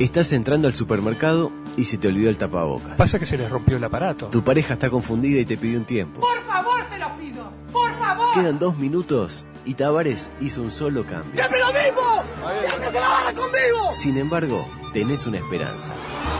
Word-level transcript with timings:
Estás 0.00 0.32
entrando 0.32 0.66
al 0.66 0.72
supermercado 0.72 1.52
y 1.76 1.84
se 1.84 1.98
te 1.98 2.08
olvidó 2.08 2.30
el 2.30 2.38
tapabocas. 2.38 2.96
Pasa 2.96 3.18
que 3.18 3.26
se 3.26 3.36
les 3.36 3.50
rompió 3.50 3.76
el 3.76 3.84
aparato. 3.84 4.28
Tu 4.28 4.42
pareja 4.42 4.72
está 4.72 4.88
confundida 4.88 5.38
y 5.38 5.44
te 5.44 5.58
pidió 5.58 5.78
un 5.78 5.84
tiempo. 5.84 6.22
Por 6.22 6.42
favor, 6.44 6.80
se 6.90 6.98
lo 6.98 7.14
pido. 7.18 7.52
Por 7.70 7.94
favor. 7.98 8.32
Quedan 8.32 8.58
dos 8.58 8.78
minutos 8.78 9.44
y 9.66 9.74
Tavares 9.74 10.32
hizo 10.40 10.62
un 10.62 10.70
solo 10.72 11.04
cambio. 11.04 11.32
¡Siempre 11.34 11.58
lo 11.60 11.66
mismo! 11.66 12.24
¡Siempre 12.66 12.92
se 12.92 12.98
la 12.98 13.08
barra 13.08 13.34
conmigo! 13.34 13.96
Sin 13.98 14.16
embargo, 14.16 14.66
tenés 14.94 15.26
una 15.26 15.36
esperanza. 15.36 15.92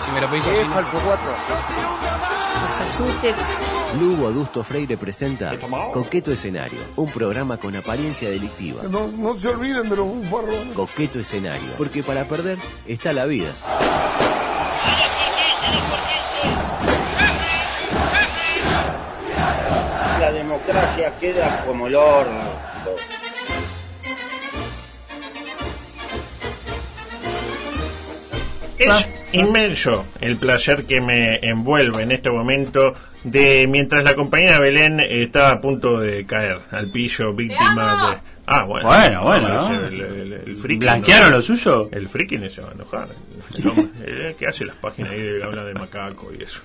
Si 0.06 0.10
me 0.10 0.22
lo 0.22 0.30
pedís 0.30 0.46
así. 0.46 0.62
Lugo 3.98 4.28
Adusto 4.28 4.62
Freire 4.62 4.96
presenta 4.96 5.52
Coqueto 5.92 6.32
Escenario, 6.32 6.78
un 6.96 7.10
programa 7.10 7.56
con 7.56 7.74
apariencia 7.74 8.30
delictiva. 8.30 8.82
No, 8.88 9.08
no 9.08 9.36
se 9.38 9.48
olviden 9.48 9.88
de 9.88 9.96
los 9.96 10.06
bufarrones. 10.06 10.74
Coqueto 10.74 11.18
Escenario, 11.18 11.72
porque 11.76 12.02
para 12.02 12.24
perder 12.24 12.58
está 12.86 13.12
la 13.12 13.26
vida. 13.26 13.50
La 20.20 20.32
democracia 20.32 21.18
queda 21.18 21.64
como 21.66 21.88
el 21.88 21.96
horno. 21.96 22.70
Es 28.78 29.08
inmenso 29.32 30.06
el 30.20 30.36
placer 30.36 30.86
que 30.86 31.00
me 31.00 31.38
envuelve 31.42 32.02
en 32.02 32.12
este 32.12 32.30
momento 32.30 32.94
de 33.24 33.66
mientras 33.68 34.02
la 34.04 34.14
compañera 34.14 34.58
Belén 34.60 35.00
estaba 35.00 35.50
a 35.50 35.60
punto 35.60 35.98
de 36.00 36.24
caer 36.26 36.58
al 36.70 36.90
piso 36.90 37.32
víctima 37.34 38.10
de... 38.12 38.18
Ah, 38.46 38.64
bueno. 38.64 38.88
Bueno, 38.88 39.22
bueno, 39.22 39.60
ese, 39.62 39.72
¿no? 39.72 39.86
El, 39.86 40.00
el- 40.00 40.32
el 40.46 40.56
friki 40.56 40.80
¿Blanquearon 40.80 41.30
no- 41.30 41.36
lo 41.36 41.42
suyo? 41.42 41.88
El 41.92 42.08
friki 42.08 42.36
no 42.38 42.48
se 42.48 42.60
va 42.62 42.70
a 42.70 42.72
enojar. 42.72 43.08
El 43.54 43.90
eh, 44.04 44.36
¿Qué 44.38 44.46
hace 44.46 44.64
las 44.64 44.76
páginas 44.76 45.10
ahí 45.12 45.20
de 45.22 45.44
habla 45.44 45.64
de 45.64 45.74
macaco 45.74 46.30
y 46.36 46.42
eso? 46.42 46.60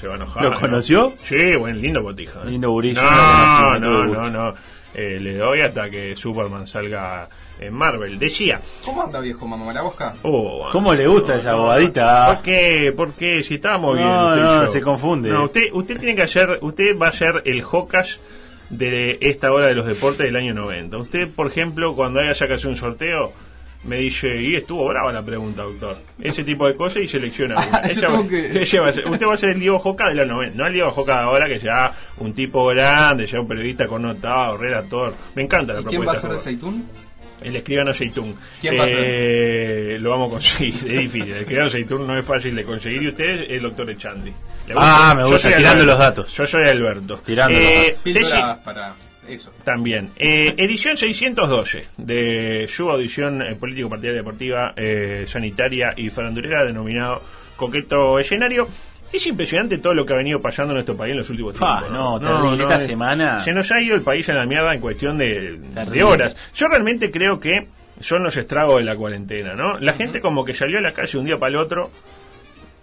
Se 0.00 0.06
va 0.06 0.14
a 0.14 0.16
enojar. 0.16 0.44
¿Lo 0.44 0.50
¿no? 0.50 0.60
conoció? 0.60 1.14
Sí, 1.24 1.56
buen 1.56 1.80
lindo 1.80 2.02
botija. 2.02 2.40
¿eh? 2.44 2.50
Lindo 2.50 2.68
no, 2.68 3.78
no, 3.78 3.78
no, 3.78 4.04
no, 4.04 4.30
no. 4.30 4.54
Eh, 4.94 5.18
le 5.20 5.34
doy 5.34 5.60
hasta 5.62 5.90
que 5.90 6.14
Superman 6.14 6.66
salga 6.66 7.28
en 7.60 7.72
Marvel. 7.74 8.18
Decía, 8.18 8.60
¿Cómo 8.84 9.02
anda, 9.02 9.20
viejo 9.20 9.46
mamá 9.46 9.64
Marabosca? 9.66 10.14
Oh, 10.22 10.68
¿Cómo 10.72 10.94
le 10.94 11.06
gusta 11.06 11.36
esa 11.36 11.54
bobadita? 11.54 12.34
¿Por 12.34 12.42
qué? 12.42 12.92
¿Por 12.96 13.12
qué? 13.14 13.42
Si 13.42 13.54
estábamos 13.54 13.96
No, 13.96 14.02
bien. 14.02 14.14
usted 14.14 14.42
no, 14.42 14.62
yo. 14.62 14.68
se 14.68 14.80
confunde. 14.82 15.30
No, 15.30 15.44
usted, 15.44 15.62
usted 15.72 15.98
tiene 15.98 16.14
que 16.16 16.22
hacer, 16.22 16.58
usted 16.62 16.98
va 16.98 17.08
a 17.08 17.12
ser 17.12 17.42
el 17.44 17.62
Hocas 17.70 18.20
de 18.70 19.18
esta 19.20 19.52
hora 19.52 19.66
de 19.68 19.74
los 19.74 19.86
deportes 19.86 20.26
del 20.26 20.36
año 20.36 20.52
90. 20.54 20.96
Usted, 20.98 21.28
por 21.28 21.46
ejemplo, 21.46 21.94
cuando 21.94 22.20
haya 22.20 22.46
que 22.46 22.54
hacer 22.54 22.68
un 22.68 22.76
sorteo, 22.76 23.32
me 23.84 23.98
dice, 23.98 24.42
y 24.42 24.56
estuvo 24.56 24.84
brava 24.88 25.12
la 25.12 25.22
pregunta, 25.22 25.62
doctor. 25.62 25.96
Ese 26.20 26.42
tipo 26.42 26.66
de 26.66 26.74
cosas 26.74 27.04
y 27.04 27.06
selecciona 27.08 27.54
una. 27.68 27.78
Ah, 27.78 27.82
Ella 27.84 28.08
que- 28.28 28.58
usted 29.10 29.26
va 29.26 29.34
a 29.34 29.36
ser 29.36 29.50
el 29.50 29.60
Diego 29.60 29.78
Joca 29.78 30.08
de 30.08 30.16
los 30.16 30.26
90, 30.26 30.56
no 30.58 30.66
el 30.66 30.72
Diego 30.72 30.90
Joca 30.90 31.12
de 31.18 31.22
ahora, 31.22 31.46
que 31.46 31.60
sea 31.60 31.92
un 32.18 32.32
tipo 32.32 32.66
grande, 32.66 33.26
ya 33.28 33.38
un 33.40 33.46
periodista 33.46 33.86
connotado, 33.86 34.56
relator. 34.56 35.14
Me 35.36 35.42
encanta 35.44 35.72
la 35.72 35.80
¿Y 35.80 35.82
propuesta. 35.84 35.90
quién 35.90 36.08
va 36.08 36.12
a 36.12 36.20
ser 36.20 36.30
de. 36.32 36.38
Seitún? 36.40 36.88
El 37.42 37.54
escribano 37.56 37.92
Seitún. 37.92 38.34
¿Quién 38.60 38.78
va 38.78 38.84
a 38.84 38.88
ser? 38.88 39.04
Eh, 39.04 39.98
Lo 40.00 40.10
vamos 40.10 40.28
a 40.28 40.30
conseguir, 40.32 40.74
es 40.74 40.82
difícil. 41.00 41.32
El 41.32 41.40
escribano 41.42 41.70
Seitún 41.70 42.06
no 42.06 42.18
es 42.18 42.24
fácil 42.26 42.54
de 42.56 42.64
conseguir. 42.64 43.02
Y 43.02 43.08
usted 43.08 43.24
es 43.42 43.50
el 43.50 43.62
doctor 43.62 43.90
Echandi. 43.90 44.30
¿Le 44.68 44.74
Ah, 44.76 45.14
me 45.16 45.24
gusta, 45.24 45.48
tirando 45.48 45.68
Alberto. 45.68 45.86
los 45.86 45.98
datos. 45.98 46.36
Yo 46.36 46.46
soy 46.46 46.64
Alberto. 46.68 47.20
Tirando 47.24 47.52
los 47.58 47.62
Eh, 47.68 47.82
datos. 47.88 48.00
Píldoras 48.02 48.32
deci- 48.32 48.62
para 48.64 48.94
eso. 49.28 49.52
También. 49.64 50.10
Eh, 50.16 50.54
edición 50.56 50.96
612 50.96 51.84
de 51.96 52.66
su 52.68 52.88
audición 52.90 53.42
eh, 53.42 53.54
político 53.56 53.88
partidaria 53.90 54.20
deportiva, 54.22 54.72
eh, 54.76 55.24
sanitaria 55.26 55.92
y 55.96 56.08
farandulera 56.10 56.64
denominado 56.64 57.22
Coqueto 57.56 58.18
Escenario. 58.18 58.68
Es 59.12 59.26
impresionante 59.26 59.78
todo 59.78 59.94
lo 59.94 60.04
que 60.04 60.12
ha 60.12 60.16
venido 60.16 60.40
pasando 60.40 60.72
en 60.72 60.76
nuestro 60.76 60.96
país 60.96 61.12
en 61.12 61.18
los 61.18 61.30
últimos 61.30 61.54
tiempos. 61.56 61.90
no, 61.90 62.20
terrible. 62.20 62.64
Esta 62.64 62.80
semana- 62.86 63.40
Se 63.44 63.52
nos 63.52 63.70
ha 63.72 63.80
ido 63.80 63.94
el 63.94 64.02
país 64.02 64.28
en 64.28 64.36
la 64.36 64.46
mierda 64.46 64.74
en 64.74 64.80
cuestión 64.80 65.16
de, 65.16 65.58
de 65.90 66.02
horas. 66.02 66.36
Yo 66.54 66.68
realmente 66.68 67.10
creo 67.10 67.38
que 67.40 67.68
son 68.00 68.22
los 68.24 68.36
estragos 68.36 68.78
de 68.78 68.84
la 68.84 68.96
cuarentena, 68.96 69.54
¿no? 69.54 69.78
La 69.78 69.94
gente 69.94 70.20
como 70.20 70.44
que 70.44 70.52
salió 70.54 70.78
a 70.78 70.82
la 70.82 70.92
calle 70.92 71.18
un 71.18 71.24
día 71.24 71.38
para 71.38 71.50
el 71.50 71.56
otro. 71.56 71.90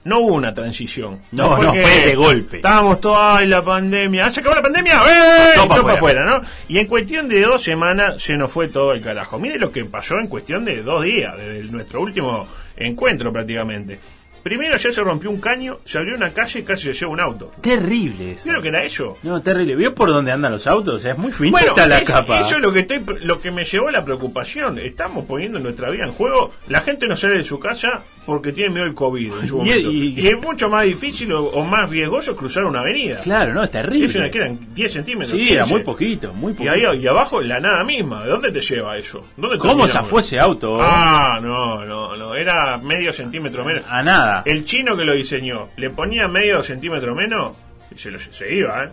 No 0.05 0.19
hubo 0.19 0.33
una 0.35 0.53
transición. 0.53 1.19
No, 1.31 1.57
no, 1.61 1.69
fue 1.73 2.05
de 2.07 2.15
golpe. 2.15 2.57
Estábamos 2.57 2.99
todos, 2.99 3.17
ay, 3.21 3.47
la 3.47 3.61
pandemia. 3.61 4.25
¿Ah, 4.25 4.31
¿Se 4.31 4.41
acabó 4.41 4.55
la 4.55 4.61
pandemia? 4.61 4.95
¡Eh! 4.95 5.51
Todo 5.55 5.65
Y 5.65 5.67
pa' 5.69 5.75
todo 5.75 5.85
pa' 5.85 5.93
afuera. 5.93 6.23
afuera, 6.23 6.39
¿no? 6.41 6.47
Y 6.67 6.79
en 6.79 6.87
cuestión 6.87 7.29
de 7.29 7.39
dos 7.41 7.63
semanas 7.63 8.21
se 8.21 8.35
nos 8.35 8.51
fue 8.51 8.67
todo 8.67 8.91
el 8.91 9.01
carajo. 9.01 9.39
Mire 9.39 9.57
lo 9.59 9.71
que 9.71 9.85
pasó 9.85 10.15
en 10.19 10.27
cuestión 10.27 10.65
de 10.65 10.83
dos 10.83 11.03
días, 11.05 11.37
desde 11.37 11.63
nuestro 11.71 12.01
último 12.01 12.45
encuentro 12.75 13.31
prácticamente. 13.31 13.97
Primero 14.43 14.75
ya 14.77 14.91
se 14.91 15.01
rompió 15.01 15.29
un 15.31 15.39
caño, 15.39 15.79
se 15.85 15.97
abrió 15.97 16.15
una 16.15 16.31
calle 16.31 16.59
y 16.59 16.63
casi 16.63 16.87
se 16.87 16.93
llevó 16.93 17.13
un 17.13 17.21
auto. 17.21 17.49
Terrible 17.61 18.33
eso. 18.33 18.43
¿Vio 18.43 18.53
lo 18.53 18.61
que 18.61 18.67
era 18.67 18.83
eso? 18.83 19.17
No, 19.23 19.41
terrible. 19.41 19.75
¿Vio 19.75 19.95
por 19.95 20.09
dónde 20.09 20.31
andan 20.33 20.51
los 20.51 20.67
autos? 20.67 20.95
O 20.95 20.99
sea, 20.99 21.13
es 21.13 21.17
muy 21.17 21.31
finita 21.31 21.59
Bueno, 21.73 21.87
la 21.87 21.97
es- 21.99 22.03
capa. 22.03 22.39
eso 22.41 22.55
es 22.57 22.61
lo 22.61 22.73
que 22.73 22.79
estoy, 22.81 23.01
lo 23.21 23.39
que 23.41 23.51
me 23.51 23.63
llevó 23.63 23.87
a 23.87 23.91
la 23.91 24.03
preocupación. 24.03 24.77
Estamos 24.79 25.25
poniendo 25.25 25.59
nuestra 25.59 25.89
vida 25.89 26.03
en 26.03 26.11
juego. 26.11 26.51
La 26.67 26.81
gente 26.81 27.07
no 27.07 27.15
sale 27.15 27.37
de 27.37 27.43
su 27.43 27.57
casa 27.59 28.03
porque 28.25 28.51
tiene 28.53 28.69
miedo 28.71 28.85
del 28.85 28.93
COVID 28.95 29.31
en 29.41 29.47
su 29.47 29.61
Y- 29.65 29.71
y- 29.71 30.19
Y, 30.21 30.27
es 30.27 30.37
mucho 30.41 30.69
más 30.69 30.83
difícil 30.85 31.31
o, 31.33 31.43
o 31.45 31.63
más 31.63 31.89
riesgoso 31.89 32.35
cruzar 32.35 32.65
una 32.65 32.79
avenida. 32.79 33.17
Claro, 33.23 33.53
no, 33.53 33.63
es 33.63 33.71
terrible. 33.71 34.05
Eso 34.05 34.19
que 34.31 34.37
eran 34.37 34.59
10 34.73 34.91
centímetros. 34.93 35.31
Sí, 35.31 35.49
era 35.51 35.63
15. 35.63 35.73
muy 35.73 35.83
poquito, 35.83 36.33
muy 36.33 36.51
Y 36.53 36.55
poquito. 36.55 36.73
ahí 36.73 36.99
y 37.01 37.07
abajo 37.07 37.41
la 37.41 37.59
nada 37.59 37.83
misma. 37.83 38.23
¿De 38.23 38.29
dónde 38.29 38.51
te 38.51 38.61
lleva 38.61 38.97
eso? 38.97 39.21
¿Dónde 39.37 39.57
¿Cómo 39.57 39.73
termina? 39.73 39.87
zafó 39.87 40.19
ese 40.19 40.39
auto? 40.39 40.77
Ah, 40.79 41.39
no, 41.41 41.83
no, 41.85 42.15
no. 42.15 42.33
Era 42.35 42.77
medio 42.77 43.11
centímetro 43.13 43.63
menos. 43.65 43.83
A 43.89 44.01
nada. 44.03 44.43
El 44.45 44.65
chino 44.65 44.95
que 44.97 45.03
lo 45.03 45.13
diseñó 45.13 45.69
le 45.77 45.89
ponía 45.89 46.27
medio 46.27 46.61
centímetro 46.63 47.13
menos 47.15 47.57
y 47.93 47.97
se, 47.97 48.09
lo, 48.11 48.19
se 48.19 48.53
iba, 48.53 48.85
¿eh? 48.85 48.89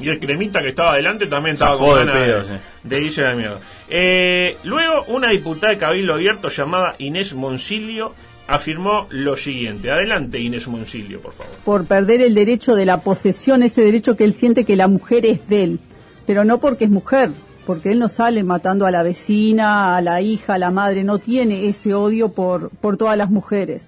Y 0.00 0.08
el 0.08 0.20
cremita 0.20 0.62
que 0.62 0.68
estaba 0.68 0.92
adelante 0.92 1.26
también 1.26 1.54
estaba 1.54 1.72
Zafó 1.72 1.86
con 1.86 1.98
de 1.98 2.04
ganas 2.04 2.22
pedo, 2.22 2.42
de, 2.42 2.48
sí. 2.48 2.54
de 2.84 3.02
irse 3.02 3.24
a 3.24 3.30
la 3.30 3.34
mierda. 3.36 3.58
Eh, 3.88 4.56
luego, 4.64 5.04
una 5.08 5.30
diputada 5.30 5.72
de 5.72 5.78
Cabildo 5.78 6.14
Abierto 6.14 6.48
llamada 6.48 6.94
Inés 6.98 7.34
Moncilio 7.34 8.14
afirmó 8.46 9.06
lo 9.10 9.36
siguiente. 9.36 9.90
Adelante, 9.90 10.38
Inés 10.40 10.66
Moncilio, 10.68 11.20
por 11.20 11.32
favor. 11.32 11.52
por 11.64 11.84
perder 11.86 12.22
el 12.22 12.34
derecho 12.34 12.74
de 12.74 12.86
la 12.86 13.00
posesión, 13.00 13.62
ese 13.62 13.82
derecho 13.82 14.16
que 14.16 14.24
él 14.24 14.32
siente 14.32 14.64
que 14.64 14.76
la 14.76 14.88
mujer 14.88 15.26
es 15.26 15.48
de 15.48 15.64
él, 15.64 15.80
pero 16.26 16.44
no 16.44 16.58
porque 16.58 16.84
es 16.84 16.90
mujer, 16.90 17.30
porque 17.66 17.92
él 17.92 17.98
no 17.98 18.08
sale 18.08 18.42
matando 18.44 18.86
a 18.86 18.90
la 18.90 19.02
vecina, 19.02 19.96
a 19.96 20.00
la 20.00 20.22
hija, 20.22 20.54
a 20.54 20.58
la 20.58 20.70
madre, 20.70 21.04
no 21.04 21.18
tiene 21.18 21.68
ese 21.68 21.92
odio 21.92 22.30
por, 22.30 22.70
por 22.70 22.96
todas 22.96 23.18
las 23.18 23.30
mujeres. 23.30 23.86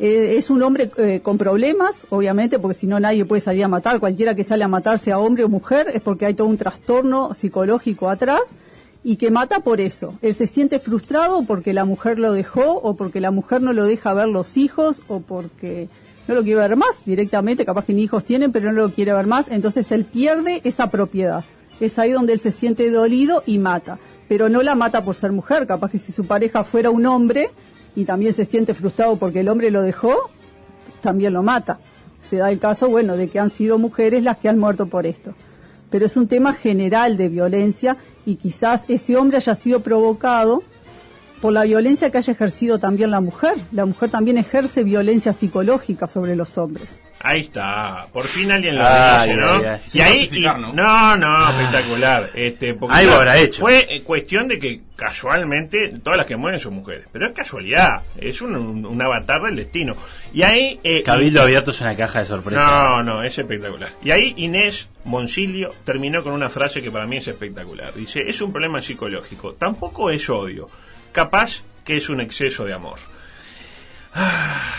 Eh, 0.00 0.36
es 0.36 0.48
un 0.48 0.62
hombre 0.62 0.90
eh, 0.96 1.20
con 1.20 1.38
problemas, 1.38 2.06
obviamente, 2.10 2.58
porque 2.58 2.78
si 2.78 2.86
no 2.86 3.00
nadie 3.00 3.24
puede 3.24 3.40
salir 3.40 3.64
a 3.64 3.68
matar, 3.68 3.98
cualquiera 3.98 4.34
que 4.34 4.44
sale 4.44 4.62
a 4.62 4.68
matar, 4.68 4.98
sea 4.98 5.18
hombre 5.18 5.44
o 5.44 5.48
mujer, 5.48 5.90
es 5.92 6.00
porque 6.00 6.26
hay 6.26 6.34
todo 6.34 6.46
un 6.46 6.56
trastorno 6.56 7.34
psicológico 7.34 8.08
atrás 8.08 8.42
y 9.02 9.16
que 9.16 9.30
mata 9.30 9.60
por 9.60 9.80
eso. 9.80 10.14
Él 10.22 10.34
se 10.34 10.46
siente 10.46 10.78
frustrado 10.78 11.42
porque 11.44 11.72
la 11.72 11.84
mujer 11.84 12.18
lo 12.18 12.32
dejó 12.32 12.74
o 12.74 12.94
porque 12.94 13.20
la 13.20 13.32
mujer 13.32 13.60
no 13.60 13.72
lo 13.72 13.84
deja 13.84 14.14
ver 14.14 14.28
los 14.28 14.56
hijos 14.56 15.02
o 15.08 15.20
porque 15.20 15.88
no 16.28 16.34
lo 16.34 16.42
quiere 16.42 16.60
ver 16.60 16.76
más 16.76 17.04
directamente, 17.04 17.64
capaz 17.64 17.84
que 17.84 17.94
ni 17.94 18.02
hijos 18.02 18.24
tienen, 18.24 18.52
pero 18.52 18.70
no 18.70 18.82
lo 18.82 18.92
quiere 18.92 19.14
ver 19.14 19.26
más, 19.26 19.48
entonces 19.48 19.90
él 19.90 20.04
pierde 20.04 20.60
esa 20.62 20.90
propiedad. 20.90 21.44
Es 21.80 21.98
ahí 21.98 22.12
donde 22.12 22.34
él 22.34 22.40
se 22.40 22.52
siente 22.52 22.90
dolido 22.90 23.42
y 23.46 23.58
mata, 23.58 23.98
pero 24.28 24.48
no 24.48 24.62
la 24.62 24.74
mata 24.74 25.04
por 25.04 25.14
ser 25.14 25.32
mujer, 25.32 25.66
capaz 25.66 25.90
que 25.90 25.98
si 25.98 26.12
su 26.12 26.26
pareja 26.26 26.64
fuera 26.64 26.90
un 26.90 27.06
hombre 27.06 27.50
y 27.98 28.04
también 28.04 28.32
se 28.32 28.44
siente 28.44 28.74
frustrado 28.74 29.16
porque 29.16 29.40
el 29.40 29.48
hombre 29.48 29.72
lo 29.72 29.82
dejó, 29.82 30.30
también 31.00 31.32
lo 31.32 31.42
mata. 31.42 31.80
Se 32.22 32.36
da 32.36 32.48
el 32.48 32.60
caso, 32.60 32.88
bueno, 32.88 33.16
de 33.16 33.28
que 33.28 33.40
han 33.40 33.50
sido 33.50 33.76
mujeres 33.76 34.22
las 34.22 34.36
que 34.36 34.48
han 34.48 34.56
muerto 34.56 34.86
por 34.86 35.04
esto. 35.04 35.34
Pero 35.90 36.06
es 36.06 36.16
un 36.16 36.28
tema 36.28 36.52
general 36.52 37.16
de 37.16 37.28
violencia 37.28 37.96
y 38.24 38.36
quizás 38.36 38.84
ese 38.86 39.16
hombre 39.16 39.38
haya 39.38 39.56
sido 39.56 39.80
provocado 39.80 40.62
por 41.40 41.52
la 41.52 41.64
violencia 41.64 42.10
que 42.10 42.18
haya 42.18 42.32
ejercido 42.32 42.78
también 42.78 43.10
la 43.10 43.20
mujer. 43.20 43.54
La 43.72 43.84
mujer 43.86 44.10
también 44.10 44.38
ejerce 44.38 44.84
violencia 44.84 45.32
psicológica 45.32 46.06
sobre 46.06 46.36
los 46.36 46.58
hombres. 46.58 46.98
Ahí 47.20 47.40
está, 47.40 48.06
por 48.12 48.24
fin 48.26 48.52
alguien 48.52 48.76
lo 48.78 48.84
Ay, 48.86 49.30
dice, 49.30 49.40
¿no? 49.40 49.48
ay. 49.54 49.80
Y 49.92 50.00
ahí, 50.00 50.28
y- 50.32 50.40
¿no? 50.40 50.72
no, 50.72 51.16
no, 51.16 51.50
espectacular. 51.50 52.30
Este, 52.32 52.74
porque 52.74 52.94
Algo 52.94 53.08
claro, 53.08 53.20
habrá 53.22 53.38
hecho. 53.38 53.60
Fue 53.62 53.86
eh, 53.92 54.02
cuestión 54.02 54.46
de 54.46 54.60
que 54.60 54.80
casualmente 54.94 55.94
todas 56.00 56.16
las 56.16 56.26
que 56.26 56.36
mueren 56.36 56.60
son 56.60 56.74
mujeres, 56.74 57.06
pero 57.10 57.26
es 57.26 57.34
casualidad, 57.34 58.02
es 58.16 58.40
un, 58.40 58.54
un- 58.54 58.86
un 58.86 59.02
avatar 59.02 59.42
del 59.42 59.56
destino. 59.56 59.96
Y 60.32 60.42
ahí 60.44 60.78
eh, 60.84 61.02
Cabildo 61.02 61.42
Abierto 61.42 61.72
es 61.72 61.80
una 61.80 61.96
caja 61.96 62.20
de 62.20 62.26
sorpresa. 62.26 62.64
no, 62.64 63.02
no, 63.02 63.22
es 63.24 63.36
espectacular. 63.36 63.90
Y 64.04 64.12
ahí 64.12 64.34
Inés 64.36 64.88
Moncilio 65.04 65.74
terminó 65.84 66.22
con 66.22 66.32
una 66.34 66.48
frase 66.48 66.80
que 66.82 66.90
para 66.92 67.06
mí 67.06 67.16
es 67.16 67.26
espectacular. 67.26 67.92
Dice, 67.94 68.20
es 68.28 68.40
un 68.40 68.52
problema 68.52 68.80
psicológico, 68.80 69.54
tampoco 69.54 70.10
es 70.10 70.30
odio, 70.30 70.68
capaz 71.12 71.62
que 71.84 71.96
es 71.96 72.08
un 72.08 72.20
exceso 72.20 72.64
de 72.64 72.74
amor. 72.74 72.98
Ah, 74.14 74.74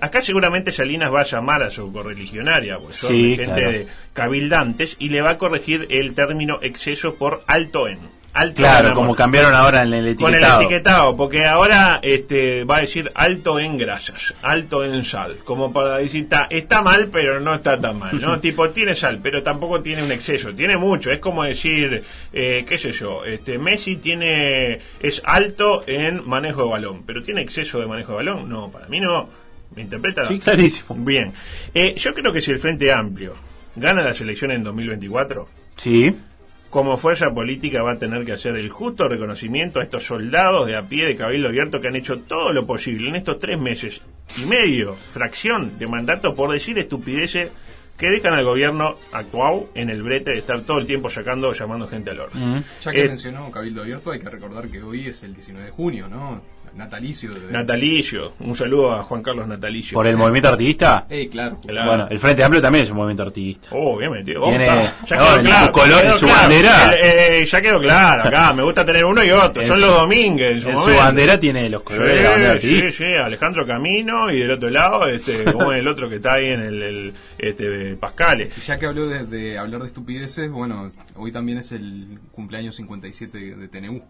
Acá 0.00 0.22
seguramente 0.22 0.72
Salinas 0.72 1.12
va 1.12 1.20
a 1.20 1.24
llamar 1.24 1.62
a 1.62 1.70
su 1.70 1.92
correligionaria, 1.92 2.78
pues 2.78 2.96
son 2.96 3.10
Sí, 3.10 3.36
gente 3.36 3.44
claro. 3.54 3.70
de 3.72 3.86
cabildantes, 4.14 4.96
y 4.98 5.08
le 5.10 5.20
va 5.20 5.30
a 5.30 5.38
corregir 5.38 5.86
el 5.90 6.14
término 6.14 6.58
exceso 6.62 7.16
por 7.16 7.42
alto 7.46 7.86
en. 7.88 7.98
Alto 8.32 8.62
Claro, 8.62 8.94
como 8.94 9.14
cambiaron 9.14 9.54
ahora 9.54 9.82
en 9.82 9.92
el 9.92 10.16
Con 10.16 10.28
el 10.28 10.34
etiquetado. 10.36 10.60
etiquetado, 10.60 11.16
porque 11.16 11.46
ahora 11.46 11.98
este, 12.02 12.64
va 12.64 12.76
a 12.76 12.80
decir 12.82 13.10
alto 13.14 13.58
en 13.58 13.76
grasas, 13.76 14.34
alto 14.42 14.84
en 14.84 15.04
sal, 15.04 15.38
como 15.44 15.72
para 15.72 15.98
decir, 15.98 16.24
está, 16.24 16.46
está 16.50 16.82
mal, 16.82 17.08
pero 17.12 17.40
no 17.40 17.54
está 17.54 17.80
tan 17.80 17.98
mal, 17.98 18.20
¿no? 18.20 18.38
tipo, 18.40 18.70
tiene 18.70 18.94
sal, 18.94 19.18
pero 19.22 19.42
tampoco 19.42 19.82
tiene 19.82 20.02
un 20.02 20.12
exceso, 20.12 20.54
tiene 20.54 20.76
mucho, 20.76 21.10
es 21.10 21.18
como 21.18 21.42
decir, 21.44 22.04
eh, 22.32 22.64
qué 22.68 22.78
sé 22.78 22.92
yo, 22.92 23.24
este, 23.24 23.58
Messi 23.58 23.96
tiene, 23.96 24.80
es 25.00 25.20
alto 25.24 25.82
en 25.86 26.26
manejo 26.28 26.64
de 26.64 26.70
balón, 26.70 27.02
pero 27.04 27.22
tiene 27.22 27.42
exceso 27.42 27.80
de 27.80 27.86
manejo 27.86 28.12
de 28.12 28.16
balón, 28.18 28.48
no, 28.48 28.70
para 28.70 28.86
mí 28.86 29.00
no, 29.00 29.28
me 29.74 29.82
interpreta. 29.82 30.24
Sí, 30.26 30.38
clarísimo. 30.40 30.94
Bien, 30.98 31.32
Eh, 31.74 31.94
yo 31.96 32.12
creo 32.14 32.32
que 32.32 32.40
si 32.40 32.50
el 32.50 32.58
Frente 32.58 32.92
Amplio 32.92 33.34
gana 33.76 34.02
las 34.02 34.20
elecciones 34.20 34.56
en 34.58 34.64
2024, 34.64 35.48
Sí. 35.76 36.14
Como 36.70 36.96
fuerza 36.96 37.30
política 37.30 37.82
va 37.82 37.92
a 37.92 37.98
tener 37.98 38.24
que 38.24 38.32
hacer 38.32 38.56
el 38.56 38.70
justo 38.70 39.08
reconocimiento 39.08 39.80
a 39.80 39.82
estos 39.82 40.04
soldados 40.04 40.66
de 40.68 40.76
a 40.76 40.82
pie 40.82 41.04
de 41.04 41.16
Cabildo 41.16 41.48
Abierto 41.48 41.80
que 41.80 41.88
han 41.88 41.96
hecho 41.96 42.20
todo 42.20 42.52
lo 42.52 42.64
posible 42.64 43.08
en 43.08 43.16
estos 43.16 43.40
tres 43.40 43.58
meses 43.58 44.00
y 44.40 44.46
medio, 44.46 44.94
fracción 44.94 45.78
de 45.78 45.88
mandato, 45.88 46.32
por 46.32 46.52
decir 46.52 46.78
estupideces 46.78 47.50
que 47.98 48.08
dejan 48.08 48.32
al 48.32 48.44
gobierno 48.44 48.96
actual 49.12 49.66
en 49.74 49.90
el 49.90 50.02
brete 50.02 50.30
de 50.30 50.38
estar 50.38 50.62
todo 50.62 50.78
el 50.78 50.86
tiempo 50.86 51.10
sacando, 51.10 51.52
llamando 51.52 51.86
gente 51.86 52.10
al 52.10 52.20
orden. 52.20 52.64
Ya 52.80 52.92
que 52.92 53.04
Eh, 53.04 53.08
mencionó 53.08 53.50
Cabildo 53.50 53.82
Abierto, 53.82 54.12
hay 54.12 54.20
que 54.20 54.30
recordar 54.30 54.68
que 54.68 54.80
hoy 54.82 55.08
es 55.08 55.22
el 55.22 55.34
19 55.34 55.66
de 55.66 55.72
junio, 55.72 56.08
¿no? 56.08 56.40
Natalicio 56.74 57.34
de... 57.34 57.52
Natalicio, 57.52 58.32
un 58.40 58.54
saludo 58.54 58.92
a 58.92 59.02
Juan 59.02 59.22
Carlos 59.22 59.46
Natalicio. 59.48 59.94
Por 59.94 60.06
el 60.06 60.16
movimiento 60.16 60.48
artista. 60.48 61.06
Ey, 61.08 61.28
claro. 61.28 61.58
Claro. 61.66 61.88
Bueno, 61.88 62.08
el 62.10 62.18
Frente 62.18 62.42
Amplio 62.44 62.62
también 62.62 62.84
es 62.84 62.90
un 62.90 62.96
movimiento 62.96 63.22
artista. 63.24 63.68
Oh, 63.72 63.96
obviamente. 63.96 64.36
Oh, 64.36 64.48
Tiene- 64.48 64.66
ya 64.66 65.16
no, 65.16 65.24
quedó 65.24 65.40
claro. 65.42 65.66
su 65.66 65.72
color, 65.72 66.02
quedó 66.02 66.18
su 66.18 66.26
claro. 66.26 66.40
bandera. 66.42 66.94
Eh, 66.94 67.40
eh, 67.42 67.46
ya 67.46 67.60
quedó 67.62 67.80
claro 67.80 68.22
acá. 68.24 68.52
Me 68.54 68.62
gusta 68.62 68.84
tener 68.84 69.04
uno 69.04 69.24
y 69.24 69.30
otro. 69.30 69.62
En 69.62 69.68
Son 69.68 69.76
su- 69.78 69.82
los 69.86 69.94
domínguez. 69.94 70.52
En 70.56 70.60
su, 70.62 70.68
En 70.70 70.76
su 70.76 70.96
bandera 70.96 71.38
tiene 71.40 71.68
los 71.68 71.82
colores 71.82 72.14
de 72.14 72.22
la 72.22 72.30
bandera 72.30 72.60
Sí, 72.60 72.90
sí, 72.92 73.04
Alejandro 73.04 73.66
Camino 73.66 74.30
y 74.30 74.38
del 74.40 74.50
otro 74.52 74.68
lado, 74.70 75.06
este, 75.06 75.44
como 75.52 75.72
el 75.72 75.86
otro 75.88 76.08
que 76.08 76.16
está 76.16 76.34
ahí 76.34 76.46
en 76.46 76.60
el, 76.62 76.82
el, 76.82 77.14
este, 77.38 77.96
Pascale. 77.96 78.50
Y 78.56 78.60
ya 78.60 78.78
que 78.78 78.86
habló 78.86 79.08
de, 79.08 79.24
de 79.26 79.58
hablar 79.58 79.80
de 79.82 79.86
estupideces, 79.88 80.50
bueno, 80.50 80.92
hoy 81.16 81.32
también 81.32 81.58
es 81.58 81.72
el 81.72 82.18
cumpleaños 82.32 82.76
57 82.76 83.56
de 83.56 83.68
TNU. 83.68 84.02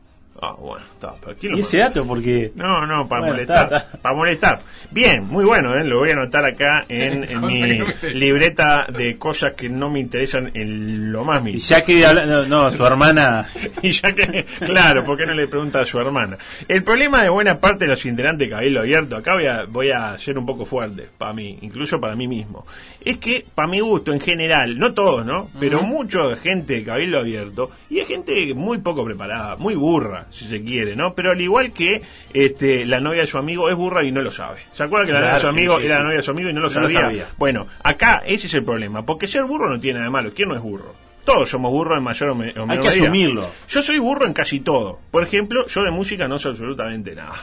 Ah, 0.43 0.55
bueno, 0.59 0.83
está. 0.95 1.13
pero 1.23 1.37
¿quién 1.37 1.53
lo 1.53 1.59
¿Y 1.59 1.61
ese 1.63 1.79
dato? 1.79 2.07
Porque. 2.07 2.53
No, 2.55 2.87
no, 2.87 3.07
para 3.09 3.21
Bueno, 3.21 3.35
molestar. 3.35 3.89
Para 4.01 4.15
molestar. 4.17 4.61
Bien, 4.91 5.25
muy 5.27 5.45
bueno, 5.45 5.75
¿eh? 5.75 5.85
lo 5.85 5.99
voy 5.99 6.11
a 6.11 6.13
anotar 6.15 6.45
acá 6.47 6.87
en, 6.89 7.21
mi 7.43 7.61
no 7.61 7.87
libreta 8.15 8.87
de 8.97 9.19
cosas 9.19 9.53
que 9.55 9.69
no 9.69 9.91
me 9.91 10.01
interesan 10.01 10.51
en 10.55 11.13
lo 11.13 11.25
más 11.25 11.41
Y 11.41 11.45
mínimo. 11.45 11.63
ya 11.65 11.85
que 11.85 12.07
habla- 12.07 12.25
no, 12.25 12.45
no, 12.47 12.71
su 12.71 12.85
hermana. 12.87 13.47
Y 13.83 13.91
ya 13.93 14.13
que, 14.15 14.45
claro, 14.61 15.05
¿por 15.05 15.17
qué 15.19 15.27
no 15.27 15.35
le 15.35 15.47
pregunta 15.49 15.81
a 15.81 15.85
su 15.85 15.99
hermana? 15.99 16.37
El 16.69 16.85
problema 16.85 17.23
de 17.23 17.29
buena 17.29 17.59
parte 17.59 17.85
de 17.85 17.91
los 17.91 18.05
integrantes 18.07 18.49
de 18.49 18.55
Cabildo 18.55 18.81
Abierto, 18.81 19.17
acá 19.17 19.35
voy 19.35 19.47
a, 19.47 19.65
voy 19.65 19.91
a 19.91 20.17
ser 20.19 20.39
un 20.39 20.47
poco 20.47 20.65
fuerte, 20.65 21.07
para 21.19 21.33
mí, 21.33 21.59
incluso 21.63 22.01
para 22.01 22.15
mí 22.17 22.27
mismo, 22.29 22.67
es 23.05 23.19
que, 23.19 23.45
para 23.55 23.69
mi 23.69 23.81
gusto 23.81 24.13
en 24.13 24.21
general, 24.21 24.79
no 24.79 24.93
todos, 24.95 25.25
¿no? 25.27 25.51
Pero 25.59 25.83
mucho 25.83 26.35
gente 26.37 26.75
de 26.75 26.85
Cabildo 26.85 27.19
Abierto, 27.19 27.71
y 27.89 27.99
hay 28.01 28.07
gente 28.07 28.55
muy 28.55 28.79
poco 28.79 29.05
preparada, 29.05 29.57
muy 29.57 29.75
burra, 29.75 30.20
si 30.31 30.45
se 30.47 30.63
quiere, 30.63 30.95
¿no? 30.97 31.15
Pero 31.15 31.31
al 31.31 31.41
igual 31.41 31.73
que 31.73 32.03
este, 32.35 32.85
la 32.85 33.01
novia 33.01 33.23
de 33.23 33.27
su 33.27 33.39
amigo 33.39 33.71
es 33.71 33.77
burra 33.77 34.05
y 34.05 34.13
no 34.13 34.21
lo 34.23 34.31
sabe. 34.31 34.59
¿Se 34.75 34.83
acuerda 34.83 35.07
que 35.07 35.13
la 35.13 35.21
novia 35.21 35.35
de 35.35 35.41
su 35.41 35.47
sí, 35.47 35.53
amigo 35.59 35.79
sí, 35.79 35.87
era 35.87 35.99
la 35.99 36.05
novia 36.05 36.17
de 36.19 36.23
su 36.23 36.31
amigo 36.31 36.51
y 36.51 36.53
no 36.53 36.61
lo 36.61 36.69
No 36.71 36.81
lo 36.81 36.89
sabía? 36.91 37.29
Bueno, 37.39 37.67
acá 37.83 38.23
ese 38.27 38.47
es 38.47 38.55
el 38.55 38.65
problema, 38.65 39.05
porque 39.05 39.27
ser 39.27 39.45
burro 39.45 39.71
no 39.71 39.81
tiene 39.81 39.99
nada 40.01 40.07
de 40.07 40.11
malo. 40.13 40.31
¿Quién 40.35 40.49
no 40.49 40.55
es 40.57 40.61
burro? 40.63 40.95
Todos 41.25 41.49
somos 41.51 41.71
burros 41.71 41.99
en 41.99 42.03
mayor 42.05 42.31
o, 42.31 42.35
me- 42.35 42.51
o 42.59 42.67
menor 42.67 42.83
que 42.83 42.89
medida. 42.91 43.03
asumirlo. 43.05 43.51
Yo 43.69 43.83
soy 43.83 43.99
burro 43.99 44.27
en 44.27 44.33
casi 44.33 44.61
todo. 44.61 44.99
Por 45.11 45.23
ejemplo, 45.23 45.67
yo 45.67 45.83
de 45.85 45.91
música 45.91 46.27
no 46.27 46.39
sé 46.39 46.49
absolutamente 46.49 47.15
nada. 47.15 47.35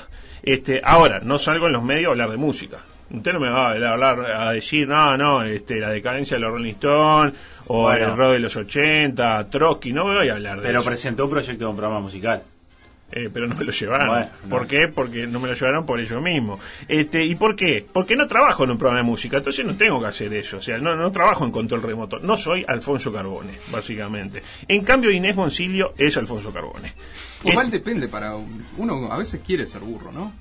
Este, 0.44 0.82
ahora, 0.84 1.20
no 1.22 1.38
salgo 1.38 1.68
en 1.68 1.74
los 1.74 1.84
medios 1.84 2.08
a 2.08 2.12
hablar 2.12 2.32
de 2.32 2.38
música. 2.38 2.78
Usted 3.10 3.32
no 3.32 3.40
me 3.40 3.50
va 3.50 3.68
a 3.70 3.72
hablar 3.94 4.20
a 4.20 4.52
decir, 4.52 4.86
no, 4.88 5.16
no, 5.16 5.44
este, 5.44 5.80
la 5.80 5.90
decadencia 5.92 6.36
de 6.36 6.42
los 6.42 6.52
Rolling 6.52 6.72
Stones 6.74 7.34
o 7.68 7.84
Bueno. 7.84 8.06
el 8.08 8.18
rock 8.18 8.32
de 8.34 8.40
los 8.40 8.56
80, 8.58 9.50
Trotsky, 9.50 9.94
no 9.94 10.06
me 10.06 10.16
voy 10.16 10.28
a 10.28 10.34
hablar 10.34 10.58
de 10.60 10.68
Pero 10.68 10.80
eso. 10.80 10.90
presentó 10.90 11.24
un 11.26 11.32
proyecto 11.32 11.64
de 11.66 11.70
un 11.70 11.78
programa 11.78 12.02
musical. 12.02 12.44
Eh, 13.10 13.30
pero 13.34 13.48
no 13.48 13.56
me 13.56 13.64
lo 13.64 13.72
llevaron. 13.72 14.08
Bueno, 14.10 14.30
¿Por 14.50 14.62
no. 14.64 14.68
qué? 14.68 14.88
Porque 14.90 15.28
no 15.28 15.40
me 15.40 15.48
lo 15.48 15.54
llevaron 15.54 15.86
por 15.86 16.00
ellos 16.02 16.22
mismos. 16.22 16.60
Este, 16.90 17.24
¿Y 17.26 17.36
por 17.36 17.56
qué? 17.56 17.86
Porque 17.94 18.18
no 18.18 18.28
trabajo 18.28 18.66
en 18.66 18.72
un 18.72 18.78
programa 18.78 19.02
de 19.02 19.10
música, 19.10 19.38
entonces 19.38 19.66
no 19.66 19.78
tengo 19.78 20.02
que 20.02 20.08
hacer 20.08 20.34
eso. 20.34 20.58
O 20.58 20.62
sea, 20.62 20.78
no, 20.78 20.94
no 20.96 21.10
trabajo 21.12 21.46
en 21.46 21.52
control 21.52 21.84
remoto. 21.84 22.20
No 22.20 22.36
soy 22.36 22.66
Alfonso 22.68 23.12
Carbone, 23.14 23.54
básicamente. 23.72 24.44
En 24.68 24.84
cambio, 24.84 25.10
Inés 25.12 25.38
Moncilio 25.38 25.94
es 25.98 26.18
Alfonso 26.18 26.52
Carbone. 26.52 26.94
Igual 27.46 27.72
depende 27.72 28.10
para... 28.10 28.36
un- 28.36 28.66
Uno 28.78 29.10
a 29.10 29.18
veces 29.18 29.40
quiere 29.46 29.66
ser 29.66 29.82
burro, 29.82 30.12
¿no? 30.12 30.34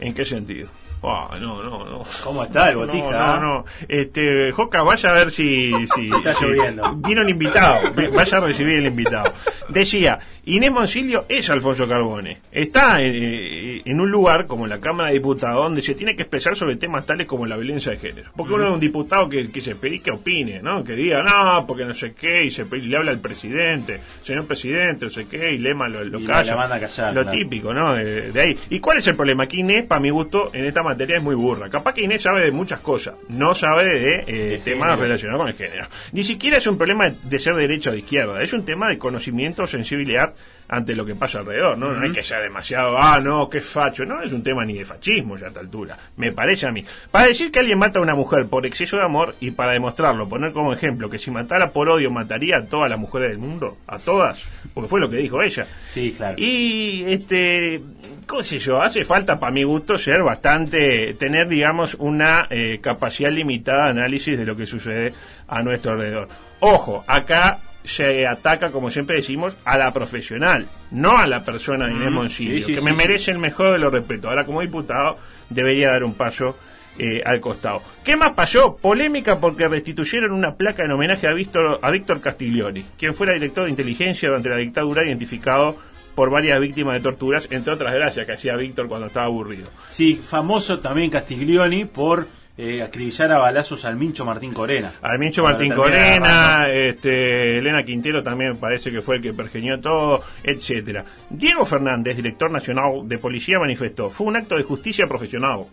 ¿En 0.00 0.12
qué 0.12 0.24
sentido? 0.24 0.68
Ah, 1.02 1.36
no, 1.40 1.62
no, 1.62 1.84
no. 1.84 2.02
¿Cómo 2.24 2.44
está 2.44 2.68
el 2.68 2.74
No, 2.74 2.80
botija? 2.86 3.10
no, 3.10 3.18
ah? 3.18 3.38
no. 3.40 3.64
Este, 3.88 4.52
Joca, 4.52 4.82
vaya 4.82 5.10
a 5.10 5.14
ver 5.14 5.30
si, 5.30 5.72
si, 5.94 6.04
Está 6.04 6.34
si- 6.34 6.44
lloviendo. 6.44 6.92
Vino 6.96 7.22
el 7.22 7.30
invitado. 7.30 7.92
Vaya 8.14 8.38
a 8.38 8.46
recibir 8.46 8.74
el 8.78 8.86
invitado. 8.86 9.32
Decía, 9.68 10.18
Inés 10.44 10.70
Moncilio 10.72 11.24
es 11.28 11.48
Alfonso 11.50 11.86
Carbone. 11.88 12.38
Está 12.52 13.00
eh, 13.02 13.82
en 13.84 14.00
un 14.00 14.10
lugar 14.10 14.46
como 14.46 14.66
la 14.66 14.80
Cámara 14.80 15.08
de 15.08 15.14
Diputados 15.14 15.64
donde 15.64 15.82
se 15.82 15.94
tiene 15.94 16.16
que 16.16 16.22
expresar 16.22 16.56
sobre 16.56 16.76
temas 16.76 17.06
tales 17.06 17.26
como 17.26 17.46
la 17.46 17.56
violencia 17.56 17.92
de 17.92 17.98
género. 17.98 18.30
Porque 18.36 18.54
uno 18.54 18.66
es 18.68 18.74
un 18.74 18.80
diputado 18.80 19.28
que, 19.28 19.50
que 19.50 19.60
se 19.60 19.76
pedí 19.76 20.00
que 20.00 20.10
opine, 20.10 20.60
¿no? 20.62 20.84
Que 20.84 20.94
diga, 20.94 21.22
no, 21.22 21.66
porque 21.66 21.84
no 21.84 21.94
sé 21.94 22.12
qué, 22.12 22.44
y 22.44 22.50
se 22.50 22.66
y 22.72 22.80
le 22.80 22.96
habla 22.96 23.10
al 23.12 23.20
presidente, 23.20 24.00
señor 24.22 24.46
presidente, 24.46 25.04
no 25.06 25.10
sé 25.10 25.26
qué, 25.28 25.52
y 25.52 25.58
Lema 25.58 25.88
lo, 25.88 26.04
lo 26.04 26.18
Y 26.18 26.26
la- 26.26 26.34
calla. 26.34 26.50
la 26.52 26.56
manda 26.56 26.80
callar, 26.80 27.14
Lo 27.14 27.22
claro. 27.22 27.38
típico, 27.38 27.72
¿no? 27.74 27.94
De, 27.94 28.32
de 28.32 28.40
ahí. 28.40 28.58
¿Y 28.70 28.80
cuál 28.80 28.98
es 28.98 29.06
el 29.08 29.16
problema? 29.16 29.46
Que 29.46 29.58
Inés, 29.58 29.84
para 29.86 30.00
mi 30.00 30.10
gusto, 30.10 30.50
en 30.52 30.64
esta 30.64 30.82
materia 30.90 31.16
es 31.18 31.22
muy 31.22 31.34
burra. 31.34 31.68
Capaz 31.68 31.94
que 31.94 32.02
Inés 32.02 32.22
sabe 32.22 32.44
de 32.44 32.52
muchas 32.52 32.80
cosas, 32.80 33.14
no 33.28 33.54
sabe 33.54 33.84
de, 33.84 34.24
eh, 34.26 34.60
temas 34.64 34.90
género. 34.90 35.02
relacionados 35.02 35.40
con 35.40 35.48
el 35.48 35.54
género. 35.54 35.88
Ni 36.12 36.22
siquiera 36.22 36.56
es 36.56 36.66
un 36.66 36.76
problema 36.76 37.08
de 37.08 37.38
ser 37.38 37.54
derecha 37.54 37.90
o 37.90 37.92
de 37.92 38.00
izquierda, 38.00 38.42
es 38.42 38.52
un 38.52 38.64
tema 38.64 38.88
de 38.88 38.98
conocimiento, 38.98 39.66
sensibilidad 39.66 40.34
ante 40.70 40.94
lo 40.94 41.04
que 41.04 41.16
pasa 41.16 41.40
alrededor, 41.40 41.76
¿no? 41.76 41.92
No 41.92 42.04
hay 42.04 42.12
que 42.12 42.22
ser 42.22 42.42
demasiado, 42.42 42.96
ah, 42.96 43.20
no, 43.20 43.50
qué 43.50 43.60
facho, 43.60 44.04
no 44.04 44.22
es 44.22 44.32
un 44.32 44.42
tema 44.42 44.64
ni 44.64 44.74
de 44.78 44.84
fascismo 44.84 45.36
ya 45.36 45.46
a 45.46 45.48
esta 45.48 45.60
altura, 45.60 45.98
me 46.16 46.30
parece 46.30 46.66
a 46.66 46.70
mí. 46.70 46.84
Para 47.10 47.26
decir 47.26 47.50
que 47.50 47.58
alguien 47.58 47.78
mata 47.78 47.98
a 47.98 48.02
una 48.02 48.14
mujer 48.14 48.46
por 48.46 48.64
exceso 48.64 48.96
de 48.96 49.02
amor 49.02 49.34
y 49.40 49.50
para 49.50 49.72
demostrarlo, 49.72 50.28
poner 50.28 50.52
como 50.52 50.72
ejemplo 50.72 51.10
que 51.10 51.18
si 51.18 51.32
matara 51.32 51.72
por 51.72 51.88
odio 51.88 52.12
mataría 52.12 52.58
a 52.58 52.66
todas 52.66 52.88
las 52.88 53.00
mujeres 53.00 53.30
del 53.30 53.38
mundo, 53.38 53.78
a 53.88 53.98
todas, 53.98 54.44
porque 54.72 54.88
fue 54.88 55.00
lo 55.00 55.10
que 55.10 55.16
dijo 55.16 55.42
ella. 55.42 55.66
Sí, 55.88 56.14
claro. 56.16 56.36
Y 56.38 57.02
este, 57.08 57.82
qué 58.28 58.44
sé 58.44 58.60
yo, 58.60 58.80
hace 58.80 59.04
falta 59.04 59.40
para 59.40 59.50
mi 59.50 59.64
gusto 59.64 59.98
ser 59.98 60.22
bastante, 60.22 61.14
tener 61.14 61.48
digamos 61.48 61.94
una 61.94 62.46
eh, 62.48 62.78
capacidad 62.80 63.32
limitada 63.32 63.86
de 63.86 63.90
análisis 63.90 64.38
de 64.38 64.46
lo 64.46 64.56
que 64.56 64.66
sucede 64.66 65.12
a 65.48 65.62
nuestro 65.64 65.92
alrededor. 65.92 66.28
Ojo, 66.60 67.02
acá 67.08 67.58
se 67.84 68.26
ataca, 68.26 68.70
como 68.70 68.90
siempre 68.90 69.16
decimos, 69.16 69.56
a 69.64 69.78
la 69.78 69.92
profesional, 69.92 70.66
no 70.90 71.18
a 71.18 71.26
la 71.26 71.44
persona 71.44 71.86
de 71.86 71.94
Inés 71.94 72.10
Moncilio, 72.10 72.56
sí, 72.56 72.62
sí, 72.62 72.74
que 72.74 72.80
sí, 72.80 72.84
me 72.84 72.92
merece 72.92 73.30
el 73.30 73.38
mejor 73.38 73.72
de 73.72 73.78
los 73.78 73.92
respetos. 73.92 74.30
Ahora, 74.30 74.44
como 74.44 74.60
diputado, 74.60 75.16
debería 75.48 75.90
dar 75.90 76.04
un 76.04 76.14
paso 76.14 76.56
eh, 76.98 77.22
al 77.24 77.40
costado. 77.40 77.82
¿Qué 78.04 78.16
más 78.16 78.32
pasó? 78.32 78.76
Polémica 78.76 79.40
porque 79.40 79.66
restituyeron 79.68 80.32
una 80.32 80.54
placa 80.56 80.84
en 80.84 80.90
homenaje 80.90 81.26
a 81.26 81.32
Víctor, 81.32 81.78
a 81.80 81.90
Víctor 81.90 82.20
Castiglioni, 82.20 82.84
quien 82.98 83.14
fuera 83.14 83.32
director 83.32 83.64
de 83.64 83.70
inteligencia 83.70 84.28
durante 84.28 84.50
la 84.50 84.56
dictadura, 84.56 85.04
identificado 85.06 85.76
por 86.14 86.30
varias 86.30 86.60
víctimas 86.60 86.94
de 86.94 87.00
torturas, 87.00 87.48
entre 87.50 87.72
otras 87.72 87.94
gracias 87.94 88.26
que 88.26 88.32
hacía 88.32 88.56
Víctor 88.56 88.88
cuando 88.88 89.06
estaba 89.06 89.26
aburrido. 89.26 89.70
Sí, 89.88 90.16
famoso 90.16 90.80
también 90.80 91.10
Castiglioni 91.10 91.86
por 91.86 92.26
eh, 92.62 92.82
acribillar 92.82 93.32
a 93.32 93.38
balazos 93.38 93.86
al 93.86 93.96
Mincho 93.96 94.26
Martín 94.26 94.52
Corena. 94.52 94.92
Armincho 95.00 95.42
Para 95.42 95.54
Martín 95.54 95.74
Corena, 95.74 96.68
este, 96.68 97.56
Elena 97.56 97.82
Quintero 97.82 98.22
también 98.22 98.58
parece 98.58 98.90
que 98.90 99.00
fue 99.00 99.16
el 99.16 99.22
que 99.22 99.32
pergeñó 99.32 99.80
todo, 99.80 100.22
etcétera. 100.42 101.02
Diego 101.30 101.64
Fernández, 101.64 102.16
director 102.16 102.50
nacional 102.50 103.08
de 103.08 103.16
policía, 103.16 103.58
manifestó, 103.58 104.10
fue 104.10 104.26
un 104.26 104.36
acto 104.36 104.56
de 104.56 104.62
justicia 104.64 105.06
profesional. 105.06 105.64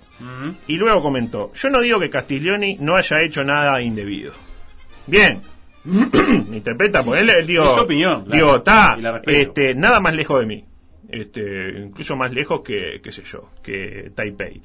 Y 0.66 0.78
luego 0.78 1.02
comentó, 1.02 1.52
yo 1.54 1.70
no 1.70 1.82
digo 1.82 2.00
que 2.00 2.10
Castiglioni 2.10 2.78
no 2.80 2.96
haya 2.96 3.22
hecho 3.22 3.44
nada 3.44 3.82
indebido. 3.82 4.32
Bien. 5.08 5.42
Me 5.84 6.58
interpreta, 6.58 7.04
porque 7.04 7.20
él, 7.20 7.30
él 7.32 7.48
digo, 7.48 7.66
Es 7.66 7.76
su 7.76 7.82
opinión, 7.82 8.24
claro, 8.24 8.32
digo, 8.34 8.56
está, 8.58 8.98
este, 9.26 9.76
nada 9.76 10.00
más 10.00 10.16
lejos 10.16 10.40
de 10.40 10.46
mí. 10.46 10.66
Este, 11.10 11.80
incluso 11.80 12.16
más 12.16 12.32
lejos 12.32 12.62
que, 12.62 13.02
qué 13.04 13.12
sé 13.12 13.24
yo, 13.24 13.50
que 13.62 14.12
Taipei. 14.16 14.62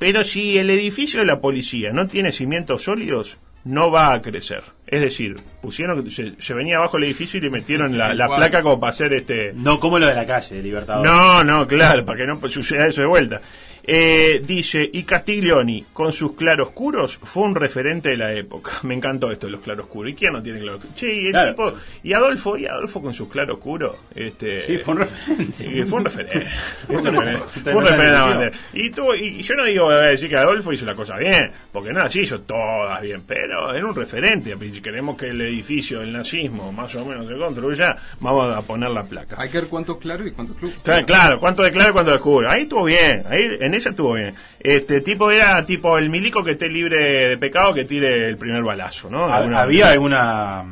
Pero 0.00 0.24
si 0.24 0.56
el 0.56 0.70
edificio 0.70 1.20
de 1.20 1.26
la 1.26 1.42
policía 1.42 1.92
no 1.92 2.06
tiene 2.06 2.32
cimientos 2.32 2.84
sólidos, 2.84 3.36
no 3.64 3.90
va 3.90 4.14
a 4.14 4.22
crecer. 4.22 4.62
Es 4.86 5.02
decir, 5.02 5.36
pusieron, 5.60 6.10
se, 6.10 6.32
se 6.38 6.54
venía 6.54 6.78
abajo 6.78 6.96
el 6.96 7.04
edificio 7.04 7.36
y 7.38 7.42
le 7.42 7.50
metieron 7.50 7.98
la, 7.98 8.14
la 8.14 8.26
placa 8.26 8.62
como 8.62 8.80
para 8.80 8.92
hacer 8.92 9.12
este, 9.12 9.52
No 9.52 9.78
como 9.78 9.98
lo 9.98 10.06
de 10.06 10.14
la 10.14 10.26
calle, 10.26 10.56
de 10.56 10.62
Libertador. 10.62 11.04
no, 11.04 11.44
no, 11.44 11.66
claro, 11.66 12.02
para 12.06 12.18
que 12.18 12.26
no 12.26 12.48
suceda 12.48 12.86
eso 12.86 13.02
de 13.02 13.08
vuelta. 13.08 13.42
Eh, 13.82 14.40
dice, 14.44 14.88
y 14.92 15.02
Castiglioni, 15.04 15.86
con 15.92 16.12
sus 16.12 16.34
claroscuros, 16.34 17.16
fue 17.22 17.44
un 17.44 17.54
referente 17.54 18.10
de 18.10 18.16
la 18.16 18.32
época. 18.32 18.72
Me 18.82 18.94
encantó 18.94 19.30
esto 19.30 19.46
de 19.46 19.52
los 19.52 19.60
claroscuros. 19.60 20.12
¿Y 20.12 20.14
quién 20.14 20.32
no 20.32 20.42
tiene 20.42 20.60
claroscuros? 20.60 20.94
Che, 20.96 21.12
y, 21.14 21.26
el 21.26 21.32
Claro. 21.32 21.50
tipo- 21.54 21.72
y 22.02 22.12
Adolfo, 22.12 22.56
y 22.56 22.66
Adolfo 22.66 23.02
con 23.02 23.14
sus 23.14 23.28
claroscuros. 23.28 23.96
Este, 24.14 24.66
Sí, 24.66 24.78
fue 24.78 24.94
un 24.94 25.00
referente. 25.00 25.64
y 25.64 25.84
fue 25.84 25.98
un 25.98 26.04
referente. 26.04 26.46
Fue 26.86 26.96
un 26.96 27.04
referente. 27.04 27.60
Fue 27.62 27.74
un 27.74 27.82
referente 27.84 28.06
de 28.06 28.12
la 28.12 28.18
lo 28.20 28.26
bandera. 28.30 28.56
Y, 28.72 28.90
tuvo- 28.90 29.14
y- 29.14 29.42
yo 29.42 29.54
no 29.54 29.64
digo 29.64 29.84
voy 29.86 29.94
a 29.94 29.98
decir 29.98 30.28
que 30.28 30.36
Adolfo 30.36 30.72
hizo 30.72 30.84
la 30.86 30.94
cosa 30.94 31.16
bien, 31.16 31.50
porque 31.72 31.92
no 31.92 32.00
así 32.02 32.20
hizo 32.20 32.40
todas 32.40 33.00
bien, 33.02 33.22
pero 33.26 33.74
era 33.74 33.86
un 33.86 33.94
referente. 33.94 34.54
Y 34.60 34.70
Si 34.70 34.80
queremos 34.80 35.16
que 35.16 35.26
el 35.28 35.40
edificio 35.40 36.00
del 36.00 36.12
nazismo 36.12 36.72
más 36.72 36.94
o 36.94 37.04
menos 37.04 37.26
se 37.26 37.34
construya, 37.36 37.96
vamos 38.20 38.54
a 38.54 38.60
poner 38.62 38.90
la 38.90 39.02
placa. 39.04 39.36
Hay 39.38 39.48
que 39.50 39.60
ver 39.60 39.68
cuánto 39.68 39.98
claro 39.98 40.26
y 40.26 40.30
cuánto 40.32 40.54
club. 40.54 40.72
Claro, 40.82 41.06
claro, 41.06 41.40
cuánto 41.40 41.62
declara 41.62 41.90
y 41.90 41.92
cuánto 41.92 42.10
descubre. 42.12 42.46
Ahí 42.48 42.62
estuvo 42.62 42.84
bien, 42.84 43.24
ahí 43.28 43.56
en 43.60 43.69
esa 43.74 43.90
estuvo 43.90 44.14
bien. 44.14 44.34
Este 44.58 45.00
tipo 45.00 45.30
era 45.30 45.64
tipo 45.64 45.96
el 45.98 46.10
milico 46.10 46.42
que 46.44 46.52
esté 46.52 46.68
libre 46.68 47.28
de 47.28 47.38
pecado 47.38 47.74
que 47.74 47.84
tire 47.84 48.28
el 48.28 48.36
primer 48.36 48.62
balazo, 48.62 49.08
¿no? 49.10 49.32
Alguna 49.32 49.60
Había 49.62 49.90
alguna 49.90 50.64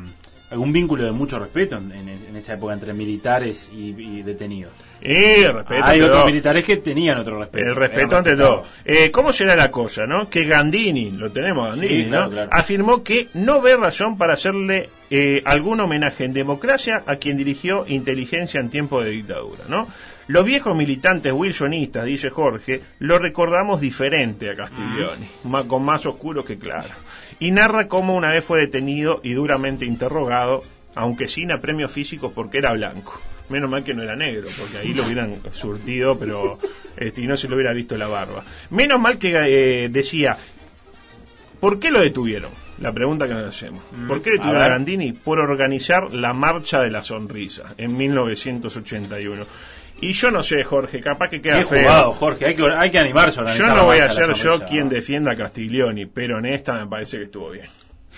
algún 0.51 0.73
vínculo 0.73 1.03
de 1.03 1.11
mucho 1.11 1.37
respeto 1.37 1.77
en, 1.77 1.91
en- 1.91 2.09
en 2.29 2.35
esa 2.35 2.53
época 2.53 2.73
entre 2.73 2.91
militares 2.93 3.69
y, 3.71 3.89
y 3.89 4.23
detenidos. 4.23 4.71
Y 5.01 5.43
respeto. 5.45 5.83
Hay 5.83 6.01
otros 6.01 6.17
todo. 6.17 6.25
militares 6.25 6.65
que 6.65 6.77
tenían 6.77 7.19
otro 7.19 7.37
respeto. 7.39 7.67
El 7.67 7.75
respeto 7.75 8.17
ante 8.17 8.35
todo. 8.35 8.65
Eh, 8.83 9.11
¿Cómo 9.11 9.31
será 9.31 9.55
la 9.55 9.69
cosa, 9.69 10.07
no? 10.07 10.27
Que 10.29 10.45
Gandini, 10.45 11.11
lo 11.11 11.31
tenemos 11.31 11.69
Gandini, 11.71 12.03
Sí, 12.05 12.09
claro, 12.09 12.25
¿no? 12.25 12.31
claro. 12.31 12.49
Afirmó 12.51 13.03
que 13.03 13.27
no 13.35 13.61
ve 13.61 13.77
razón 13.77 14.17
para 14.17 14.33
hacerle 14.33 14.89
eh, 15.11 15.41
algún 15.45 15.79
homenaje 15.81 16.25
en 16.25 16.33
democracia 16.33 17.03
a 17.05 17.17
quien 17.17 17.37
dirigió 17.37 17.85
inteligencia 17.87 18.59
en 18.59 18.69
tiempo 18.71 19.03
de 19.03 19.11
dictadura, 19.11 19.65
¿no? 19.67 19.87
Los 20.29 20.45
viejos 20.45 20.75
militantes 20.75 21.33
wilsonistas, 21.33 22.05
dice 22.05 22.29
Jorge, 22.29 22.81
lo 22.99 23.17
recordamos 23.17 23.81
diferente 23.81 24.49
a 24.49 24.55
Castiglioni, 24.55 25.27
ma- 25.45 25.67
con 25.67 25.83
más 25.83 26.05
oscuro 26.05 26.43
que 26.43 26.57
claro. 26.59 26.89
Y 27.39 27.49
narra 27.51 27.87
cómo 27.87 28.15
una 28.15 28.31
vez 28.31 28.45
fue 28.45 28.59
detenido 28.59 29.21
y 29.23 29.33
duramente 29.33 29.85
interrogado, 29.85 30.63
aunque 30.93 31.27
sin 31.27 31.51
apremios 31.51 31.91
físicos 31.91 32.31
porque 32.33 32.59
era 32.59 32.73
blanco. 32.73 33.19
Menos 33.49 33.71
mal 33.71 33.83
que 33.83 33.95
no 33.95 34.03
era 34.03 34.15
negro, 34.15 34.47
porque 34.59 34.77
ahí 34.77 34.93
lo 34.93 35.03
hubieran 35.03 35.37
surtido, 35.51 36.19
pero 36.19 36.59
este, 36.95 37.21
y 37.21 37.25
no 37.27 37.35
se 37.35 37.49
le 37.49 37.55
hubiera 37.55 37.73
visto 37.73 37.97
la 37.97 38.07
barba. 38.07 38.43
Menos 38.69 38.99
mal 38.99 39.17
que 39.17 39.33
eh, 39.85 39.89
decía, 39.89 40.37
¿por 41.59 41.79
qué 41.79 41.89
lo 41.89 41.99
detuvieron? 42.01 42.51
La 42.79 42.93
pregunta 42.93 43.27
que 43.27 43.33
nos 43.33 43.45
hacemos. 43.49 43.81
¿Por 44.07 44.21
qué 44.21 44.29
detuvieron 44.31 44.61
a. 44.61 44.67
Gandini? 44.69 45.11
Por 45.13 45.39
organizar 45.39 46.13
la 46.13 46.31
Marcha 46.33 46.79
de 46.81 46.91
la 46.91 47.01
Sonrisa 47.01 47.73
en 47.77 47.97
1981. 47.97 49.45
Y 50.01 50.13
yo 50.13 50.31
no 50.31 50.43
sé, 50.43 50.63
Jorge, 50.63 51.01
capaz 51.01 51.29
que 51.29 51.41
queda 51.41 51.59
Qué 51.59 51.65
feo. 51.65 51.81
jugado, 51.81 52.13
Jorge. 52.13 52.45
Hay 52.45 52.55
que, 52.55 52.63
hay 52.65 52.89
que 52.89 52.99
animarse 52.99 53.41
a 53.41 53.53
Yo 53.53 53.67
no 53.67 53.85
voy 53.85 53.99
a 53.99 54.09
ser 54.09 54.33
yo 54.33 54.65
quien 54.65 54.89
defienda 54.89 55.31
a 55.31 55.35
Castiglioni, 55.35 56.05
pero 56.05 56.39
en 56.39 56.45
esta 56.45 56.73
me 56.73 56.87
parece 56.87 57.17
que 57.17 57.23
estuvo 57.23 57.49
bien. 57.51 57.67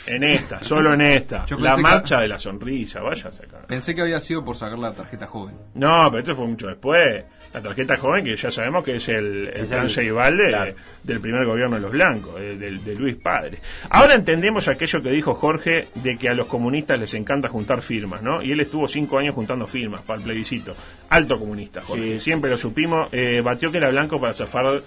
En 0.07 0.23
esta, 0.23 0.61
solo 0.61 0.93
en 0.93 1.01
esta. 1.01 1.45
Yo 1.45 1.57
La 1.57 1.75
que- 1.75 1.81
marcha 1.81 2.19
de 2.19 2.27
la 2.27 2.37
sonrisa, 2.37 3.01
vaya 3.01 3.29
a 3.29 3.31
sacar. 3.31 3.67
Pensé 3.67 3.93
que 3.95 4.01
había 4.01 4.19
sido 4.19 4.43
por 4.43 4.55
sacar 4.57 4.79
la 4.79 4.91
tarjeta 4.93 5.27
joven. 5.27 5.55
No, 5.75 6.07
pero 6.09 6.19
esto 6.19 6.35
fue 6.35 6.47
mucho 6.47 6.67
después. 6.67 7.23
La 7.53 7.61
tarjeta 7.61 7.97
joven, 7.97 8.23
que 8.23 8.35
ya 8.35 8.49
sabemos 8.49 8.81
que 8.83 8.95
es 8.95 9.09
el, 9.09 9.47
el 9.53 9.67
plan 9.67 9.89
Ceibal 9.89 10.37
de- 10.37 10.47
claro. 10.47 10.73
del 11.03 11.19
primer 11.19 11.45
gobierno 11.45 11.75
de 11.75 11.81
los 11.81 11.91
blancos, 11.91 12.35
de, 12.39 12.55
de- 12.57 12.77
de 12.77 12.95
Luis 12.95 13.17
Padre. 13.17 13.59
Ahora 13.89 14.15
entendemos 14.15 14.67
aquello 14.69 15.01
que 15.01 15.09
dijo 15.11 15.33
Jorge 15.33 15.89
de 15.95 16.17
que 16.17 16.29
a 16.29 16.33
los 16.33 16.47
comunistas 16.47 16.97
les 16.97 17.13
encanta 17.13 17.49
juntar 17.49 17.81
firmas, 17.81 18.21
¿no? 18.23 18.41
Y 18.41 18.51
él 18.53 18.61
estuvo 18.61 18.87
cinco 18.87 19.17
años 19.19 19.35
juntando 19.35 19.67
firmas 19.67 20.01
para 20.01 20.19
el 20.19 20.23
plebiscito. 20.23 20.73
Alto 21.09 21.37
comunista, 21.37 21.81
Jorge. 21.81 22.13
Sí. 22.13 22.19
Siempre 22.19 22.49
lo 22.49 22.57
supimos. 22.57 23.09
Eh, 23.11 23.41
batió 23.43 23.69
que 23.69 23.77
era 23.79 23.89
blanco 23.89 24.19
para 24.19 24.33
zafar, 24.33 24.81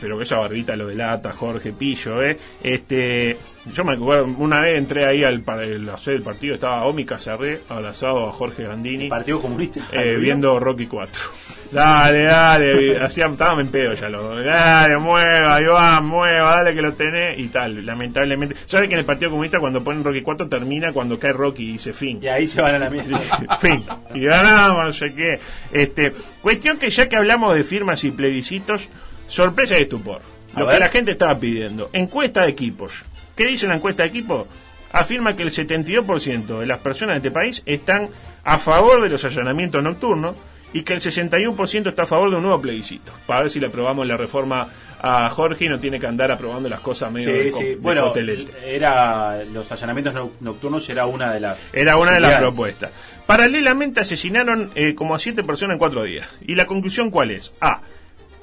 pero 0.00 0.16
que 0.16 0.22
esa 0.22 0.38
barbita 0.38 0.76
lo 0.76 0.86
delata, 0.86 1.32
Jorge 1.32 1.72
Pillo, 1.72 2.22
¿eh? 2.22 2.36
Este, 2.62 3.36
yo 3.72 3.82
me 3.84 3.94
acuerdo, 3.94 4.26
una 4.46 4.60
vez 4.60 4.78
entré 4.78 5.04
ahí 5.04 5.22
al, 5.24 5.42
pa- 5.42 5.56
la 5.56 5.96
sede 5.98 6.14
del 6.14 6.22
partido, 6.22 6.54
estaba 6.54 6.84
Omi 6.86 7.04
Cacerré 7.04 7.60
abrazado 7.68 8.28
a 8.28 8.32
Jorge 8.32 8.62
Gandini. 8.64 9.08
Partido 9.08 9.40
Comunista. 9.40 9.80
Eh, 9.92 10.16
viendo 10.16 10.58
Rocky 10.58 10.86
4. 10.86 11.12
Dale, 11.72 12.22
dale, 12.22 12.96
hacía, 13.00 13.26
estábamos 13.26 13.64
en 13.64 13.70
pedo 13.72 13.92
ya 13.94 14.08
lo. 14.08 14.40
Dale, 14.40 14.98
mueva, 14.98 15.60
Iván, 15.60 16.06
mueva, 16.06 16.52
dale 16.58 16.74
que 16.76 16.80
lo 16.80 16.92
tenés 16.92 17.38
y 17.40 17.48
tal. 17.48 17.84
Lamentablemente. 17.84 18.54
¿Sabe 18.66 18.86
que 18.86 18.94
en 18.94 19.00
el 19.00 19.04
Partido 19.04 19.32
Comunista 19.32 19.58
cuando 19.58 19.82
ponen 19.82 20.04
Rocky 20.04 20.22
4 20.22 20.48
termina 20.48 20.92
cuando 20.92 21.18
cae 21.18 21.32
Rocky 21.32 21.64
y 21.64 21.72
dice 21.72 21.92
fin? 21.92 22.20
Y 22.22 22.28
ahí 22.28 22.46
se 22.46 22.62
van 22.62 22.76
a 22.76 22.78
la 22.78 22.88
mierda. 22.88 23.18
fin. 23.60 23.82
Y 24.14 24.20
ganamos, 24.24 24.84
no 24.84 24.92
sé 24.92 25.12
qué. 25.12 25.40
Este, 25.72 26.12
cuestión 26.40 26.78
que 26.78 26.88
ya 26.88 27.08
que 27.08 27.16
hablamos 27.16 27.52
de 27.56 27.64
firmas 27.64 28.04
y 28.04 28.12
plebiscitos, 28.12 28.88
sorpresa 29.26 29.76
y 29.76 29.82
estupor. 29.82 30.20
A 30.54 30.60
Lo 30.60 30.66
ver. 30.66 30.76
que 30.76 30.80
la 30.80 30.88
gente 30.88 31.10
estaba 31.10 31.36
pidiendo. 31.36 31.90
Encuesta 31.92 32.42
de 32.42 32.50
equipos. 32.50 33.04
¿Qué 33.36 33.46
dice 33.46 33.66
la 33.66 33.76
encuesta 33.76 34.02
de 34.02 34.08
equipos? 34.08 34.46
Afirma 34.92 35.36
que 35.36 35.42
el 35.42 35.50
72% 35.50 36.58
de 36.60 36.66
las 36.66 36.78
personas 36.80 37.14
de 37.14 37.28
este 37.28 37.30
país 37.30 37.62
están 37.66 38.08
a 38.44 38.58
favor 38.58 39.02
de 39.02 39.08
los 39.10 39.24
allanamientos 39.24 39.82
nocturnos 39.82 40.34
y 40.72 40.82
que 40.82 40.94
el 40.94 41.00
61% 41.00 41.88
está 41.88 42.02
a 42.02 42.06
favor 42.06 42.30
de 42.30 42.36
un 42.36 42.42
nuevo 42.42 42.60
plebiscito. 42.60 43.12
Para 43.26 43.42
ver 43.42 43.50
si 43.50 43.60
le 43.60 43.66
aprobamos 43.66 44.06
la 44.06 44.16
reforma 44.16 44.66
a 45.00 45.28
Jorge 45.30 45.66
y 45.66 45.68
no 45.68 45.78
tiene 45.78 46.00
que 46.00 46.06
andar 46.06 46.32
aprobando 46.32 46.68
las 46.68 46.80
cosas 46.80 47.12
medio 47.12 47.30
Sí, 47.30 47.36
de, 47.36 47.52
sí. 47.52 47.64
de 47.64 47.76
Bueno, 47.76 48.12
era 48.64 49.44
los 49.52 49.70
allanamientos 49.70 50.14
no- 50.14 50.32
nocturnos 50.40 50.88
era 50.88 51.06
una 51.06 51.32
de 51.32 51.40
las 51.40 51.58
Era 51.72 51.96
una 51.98 52.12
de 52.12 52.20
las 52.20 52.38
propuestas. 52.40 52.90
Paralelamente 53.26 54.00
asesinaron 54.00 54.70
eh, 54.74 54.94
como 54.94 55.14
a 55.14 55.18
siete 55.18 55.42
personas 55.44 55.74
en 55.74 55.78
cuatro 55.78 56.04
días. 56.04 56.26
¿Y 56.46 56.54
la 56.54 56.66
conclusión 56.66 57.10
cuál 57.10 57.30
es? 57.32 57.52
A. 57.60 57.80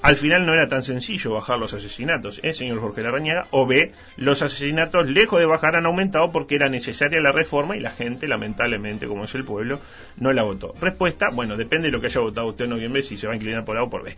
Al 0.03 0.17
final 0.17 0.45
no 0.45 0.53
era 0.53 0.67
tan 0.67 0.83
sencillo 0.83 1.31
bajar 1.31 1.57
los 1.57 1.74
asesinatos, 1.74 2.41
¿eh, 2.43 2.53
señor 2.53 2.81
Jorge 2.81 3.01
Larrañaga? 3.01 3.48
O 3.51 3.65
B. 3.65 3.93
Los 4.17 4.41
asesinatos, 4.41 5.07
lejos 5.07 5.39
de 5.39 5.45
bajar, 5.45 5.77
han 5.77 5.86
aumentado 5.86 6.29
porque 6.29 6.55
era 6.55 6.67
necesaria 6.67 7.22
la 7.22 7.31
reforma 7.31 7.77
y 7.77 7.79
la 7.79 7.91
gente, 7.91 8.27
lamentablemente, 8.27 9.07
como 9.07 9.24
es 9.24 9.33
el 9.33 9.45
pueblo, 9.45 9.79
no 10.17 10.33
la 10.33 10.43
votó. 10.43 10.74
Respuesta, 10.81 11.29
bueno, 11.29 11.55
depende 11.55 11.88
de 11.88 11.93
lo 11.93 12.01
que 12.01 12.07
haya 12.07 12.19
votado 12.19 12.48
usted 12.48 12.65
en 12.65 12.72
noviembre, 12.72 13.01
si 13.01 13.15
se 13.15 13.27
va 13.27 13.33
a 13.33 13.38
inclinar 13.38 13.63
por 13.63 13.77
A 13.77 13.83
o 13.83 13.89
por 13.89 14.03
B. 14.03 14.13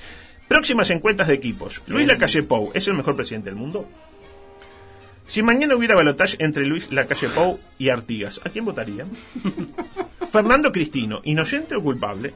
Próximas 0.48 0.89
encuestas 0.89 1.27
de 1.27 1.36
equipos. 1.36 1.84
Luis 1.86 2.08
Lacalle 2.08 2.42
Pou, 2.42 2.72
¿es 2.74 2.88
el 2.88 2.96
mejor 2.96 3.15
presidente 3.15 3.51
del 3.51 3.60
mundo? 3.60 3.88
Si 5.27 5.44
mañana 5.44 5.75
hubiera 5.75 5.94
balotaje 5.94 6.38
entre 6.39 6.65
Luis 6.65 6.92
Lacalle 6.92 7.30
Pou 7.30 7.60
y 7.77 7.89
Artigas, 7.89 8.42
¿a 8.44 8.50
quién 8.50 8.65
votarían? 8.65 9.12
Fernando 10.32 10.72
Cristino, 10.72 11.22
inocente 11.25 11.75
o 11.75 11.84
culpable, 11.84 12.34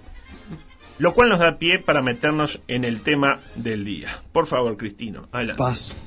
lo 0.99 1.13
cual 1.13 1.29
nos 1.29 1.39
da 1.39 1.57
pie 1.57 1.79
para 1.79 2.01
meternos 2.01 2.59
en 2.67 2.83
el 2.83 3.01
tema 3.01 3.39
del 3.55 3.83
día. 3.83 4.09
Por 4.31 4.45
favor, 4.45 4.77
Cristino, 4.77 5.27
adelante. 5.31 5.57
Paz 5.57 5.97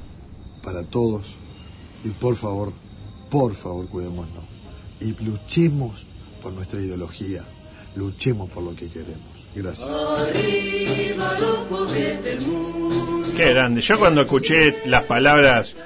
para 0.62 0.82
todos. 0.84 1.34
Y 2.04 2.11
por 2.11 2.37
favor, 2.37 2.72
por 3.30 3.54
favor, 3.54 3.88
cuidémonos. 3.88 4.44
Y 5.00 5.12
luchemos 5.22 6.06
por 6.40 6.52
nuestra 6.52 6.80
ideología. 6.80 7.44
Luchemos 7.94 8.49
por 8.50 8.62
lo 8.62 8.75
que 8.75 8.88
queremos. 8.88 9.32
Gracias. 9.54 9.88
Qué 13.37 13.49
grande. 13.50 13.80
Yo 13.80 13.99
cuando 13.99 14.22
escuché 14.22 14.87
las 14.87 15.02
palabras 15.04 15.76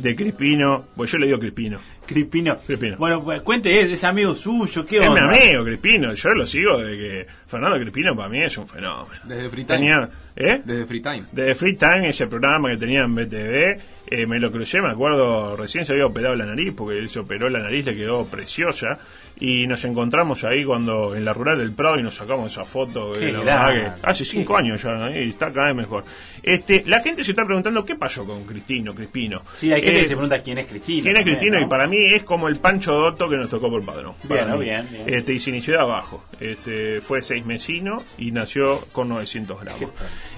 de 0.00 0.16
Crispino, 0.16 0.86
pues 0.94 1.10
yo 1.10 1.18
le 1.18 1.26
digo 1.26 1.38
Crispino. 1.38 1.78
Crispino. 2.06 2.56
Crispino. 2.64 2.96
Bueno, 2.98 3.22
pues, 3.22 3.42
cuente, 3.42 3.80
es, 3.80 3.92
es 3.92 4.04
amigo 4.04 4.34
suyo, 4.34 4.84
¿qué 4.86 4.98
Es 4.98 5.10
mi 5.10 5.18
amigo 5.18 5.64
Crispino, 5.64 6.14
yo 6.14 6.30
lo 6.30 6.46
sigo 6.46 6.78
de 6.78 6.96
que 6.96 7.26
Fernando 7.46 7.78
Crispino 7.78 8.16
para 8.16 8.28
mí 8.28 8.42
es 8.42 8.56
un 8.56 8.68
fenómeno. 8.68 9.20
Desde 9.24 9.50
Free 9.50 9.64
Time. 9.64 9.78
Tenía, 9.78 10.10
¿eh? 10.36 10.62
Desde 10.64 10.86
Free 10.86 11.02
Time. 11.02 11.24
de 11.32 11.54
Free 11.54 11.76
Time, 11.76 12.08
ese 12.08 12.26
programa 12.26 12.70
que 12.70 12.76
tenía 12.76 13.02
en 13.02 13.14
BTV, 13.14 13.80
eh, 14.10 14.26
me 14.26 14.38
lo 14.38 14.50
crucé, 14.50 14.80
me 14.80 14.90
acuerdo, 14.90 15.56
recién 15.56 15.84
se 15.84 15.92
había 15.92 16.06
operado 16.06 16.34
la 16.34 16.46
nariz, 16.46 16.72
porque 16.76 16.98
él 16.98 17.08
se 17.08 17.18
operó 17.18 17.48
la 17.48 17.60
nariz, 17.60 17.86
le 17.86 17.96
quedó 17.96 18.24
preciosa, 18.26 18.98
y 19.40 19.66
nos 19.66 19.84
encontramos 19.84 20.44
ahí 20.44 20.64
cuando 20.64 21.14
en 21.14 21.24
la 21.24 21.32
rural 21.32 21.58
del 21.58 21.72
Prado 21.72 21.98
y 21.98 22.02
nos 22.02 22.14
sacamos 22.16 22.52
esa 22.52 22.64
foto, 22.64 23.12
Qué 23.12 23.28
eh, 23.28 23.32
la 23.32 23.40
verdad 23.40 23.96
que 24.00 24.06
hace 24.06 24.24
cinco 24.24 24.56
años 24.56 24.82
ya, 24.82 24.92
¿no? 24.92 25.10
y 25.10 25.30
está 25.30 25.52
cada 25.52 25.68
vez 25.68 25.76
mejor. 25.76 26.04
Este, 26.42 26.82
la 26.86 27.00
gente 27.00 27.24
se 27.24 27.32
está 27.32 27.44
preguntando 27.44 27.84
qué 27.84 27.94
pasó 27.94 28.24
con 28.24 28.44
Cristino, 28.44 28.94
Crispino. 28.94 29.42
Sí, 29.56 29.72
hay 29.72 29.82
gente 29.82 29.98
Eh, 29.98 30.02
que 30.02 30.08
se 30.08 30.14
pregunta 30.14 30.42
quién 30.42 30.58
es 30.58 30.66
Cristina. 30.66 31.02
¿Quién 31.02 31.16
es 31.16 31.20
también, 31.20 31.36
Cristino? 31.36 31.60
¿no? 31.60 31.66
Y 31.66 31.68
para 31.68 31.86
mí 31.86 31.98
es 31.98 32.22
como 32.24 32.48
el 32.48 32.56
Pancho 32.56 32.92
Dotto 32.92 33.28
que 33.28 33.36
nos 33.36 33.48
tocó 33.50 33.68
por 33.70 33.84
padrón. 33.84 34.14
Bien, 34.24 34.58
bien, 34.58 34.88
bien. 34.90 35.04
Este, 35.06 35.34
y 35.34 35.40
se 35.40 35.50
inició 35.50 35.74
de 35.74 35.80
abajo. 35.80 36.24
Este, 36.40 37.00
fue 37.00 37.22
seis 37.22 37.44
mesino 37.44 38.02
y 38.16 38.30
nació 38.32 38.80
con 38.92 39.08
900 39.08 39.60
gramos. 39.60 39.90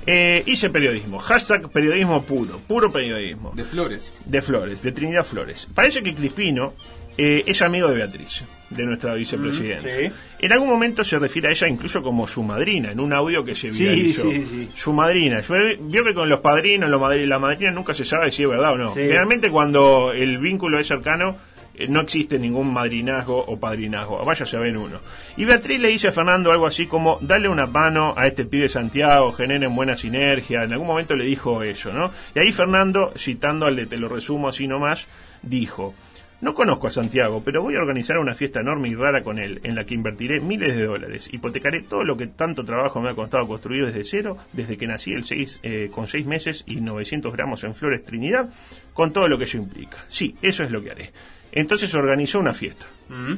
Eh, 0.06 0.42
hice 0.46 0.70
periodismo. 0.70 1.18
Hashtag 1.18 1.68
periodismo 1.70 2.22
puro. 2.24 2.58
Puro 2.66 2.90
periodismo. 2.90 3.52
De 3.54 3.64
Flores. 3.64 4.12
De 4.24 4.42
Flores, 4.42 4.82
de 4.82 4.92
Trinidad 4.92 5.24
Flores. 5.24 5.68
Parece 5.74 6.02
que 6.02 6.14
Crispino 6.14 6.74
eh, 7.18 7.44
es 7.46 7.60
amigo 7.62 7.88
de 7.88 7.94
Beatriz, 7.94 8.44
de 8.70 8.84
nuestra 8.84 9.14
vicepresidenta. 9.14 9.88
Mm, 9.88 9.90
sí. 9.90 10.12
En 10.38 10.52
algún 10.52 10.68
momento 10.68 11.02
se 11.04 11.18
refiere 11.18 11.48
a 11.48 11.50
ella 11.50 11.68
incluso 11.68 12.02
como 12.02 12.26
su 12.26 12.42
madrina, 12.42 12.92
en 12.92 13.00
un 13.00 13.12
audio 13.12 13.44
que 13.44 13.54
se 13.54 13.70
Sí, 13.72 13.82
viralizó. 13.82 14.30
sí, 14.30 14.46
sí. 14.48 14.68
Su 14.76 14.92
madrina. 14.92 15.42
Vio 15.80 16.04
que 16.04 16.14
con 16.14 16.28
los 16.28 16.40
padrinos, 16.40 16.88
los 16.88 17.00
madri- 17.00 17.26
la 17.26 17.38
madrina 17.38 17.72
nunca 17.72 17.92
se 17.94 18.04
sabe 18.04 18.30
si 18.30 18.44
es 18.44 18.48
verdad 18.48 18.72
o 18.72 18.78
no. 18.78 18.94
Sí. 18.94 19.00
Generalmente 19.00 19.50
cuando 19.50 20.12
el 20.12 20.38
vínculo 20.38 20.78
es 20.78 20.86
cercano, 20.86 21.36
eh, 21.74 21.86
no 21.88 22.00
existe 22.02 22.38
ningún 22.38 22.72
madrinazgo 22.72 23.44
o 23.44 23.58
padrinazgo, 23.58 24.24
vaya 24.24 24.44
a 24.52 24.60
ver 24.60 24.76
uno. 24.76 25.00
Y 25.36 25.44
Beatriz 25.46 25.80
le 25.80 25.88
dice 25.88 26.08
a 26.08 26.12
Fernando 26.12 26.52
algo 26.52 26.66
así 26.66 26.86
como, 26.86 27.18
dale 27.22 27.48
una 27.48 27.66
mano 27.66 28.14
a 28.16 28.26
este 28.26 28.44
pibe 28.44 28.68
Santiago, 28.68 29.32
generen 29.32 29.74
buena 29.74 29.96
sinergia, 29.96 30.62
en 30.62 30.72
algún 30.72 30.86
momento 30.86 31.16
le 31.16 31.24
dijo 31.24 31.62
eso, 31.64 31.92
¿no? 31.92 32.10
Y 32.36 32.38
ahí 32.38 32.52
Fernando, 32.52 33.12
citando 33.16 33.66
al 33.66 33.74
de 33.76 33.86
te 33.86 33.96
lo 33.96 34.08
resumo 34.08 34.48
así 34.48 34.66
nomás, 34.68 35.06
dijo, 35.42 35.94
no 36.40 36.54
conozco 36.54 36.86
a 36.86 36.90
Santiago, 36.90 37.42
pero 37.44 37.62
voy 37.62 37.76
a 37.76 37.80
organizar 37.80 38.18
una 38.18 38.34
fiesta 38.34 38.60
enorme 38.60 38.88
y 38.88 38.94
rara 38.94 39.22
con 39.22 39.38
él, 39.38 39.60
en 39.62 39.74
la 39.74 39.84
que 39.84 39.94
invertiré 39.94 40.40
miles 40.40 40.74
de 40.74 40.84
dólares. 40.84 41.28
Hipotecaré 41.32 41.82
todo 41.82 42.04
lo 42.04 42.16
que 42.16 42.26
tanto 42.26 42.64
trabajo 42.64 43.00
me 43.00 43.10
ha 43.10 43.14
costado 43.14 43.46
construir 43.46 43.86
desde 43.86 44.04
cero, 44.04 44.38
desde 44.52 44.76
que 44.76 44.86
nací 44.86 45.12
el 45.12 45.24
seis, 45.24 45.60
eh, 45.62 45.90
con 45.92 46.06
seis 46.06 46.26
meses 46.26 46.64
y 46.66 46.80
900 46.80 47.32
gramos 47.32 47.64
en 47.64 47.74
Flores 47.74 48.04
Trinidad, 48.04 48.50
con 48.94 49.12
todo 49.12 49.28
lo 49.28 49.38
que 49.38 49.44
eso 49.44 49.58
implica. 49.58 49.98
Sí, 50.08 50.34
eso 50.40 50.64
es 50.64 50.70
lo 50.70 50.82
que 50.82 50.90
haré. 50.90 51.10
Entonces 51.52 51.94
organizó 51.94 52.38
una 52.38 52.54
fiesta. 52.54 52.86
Mm. 53.08 53.34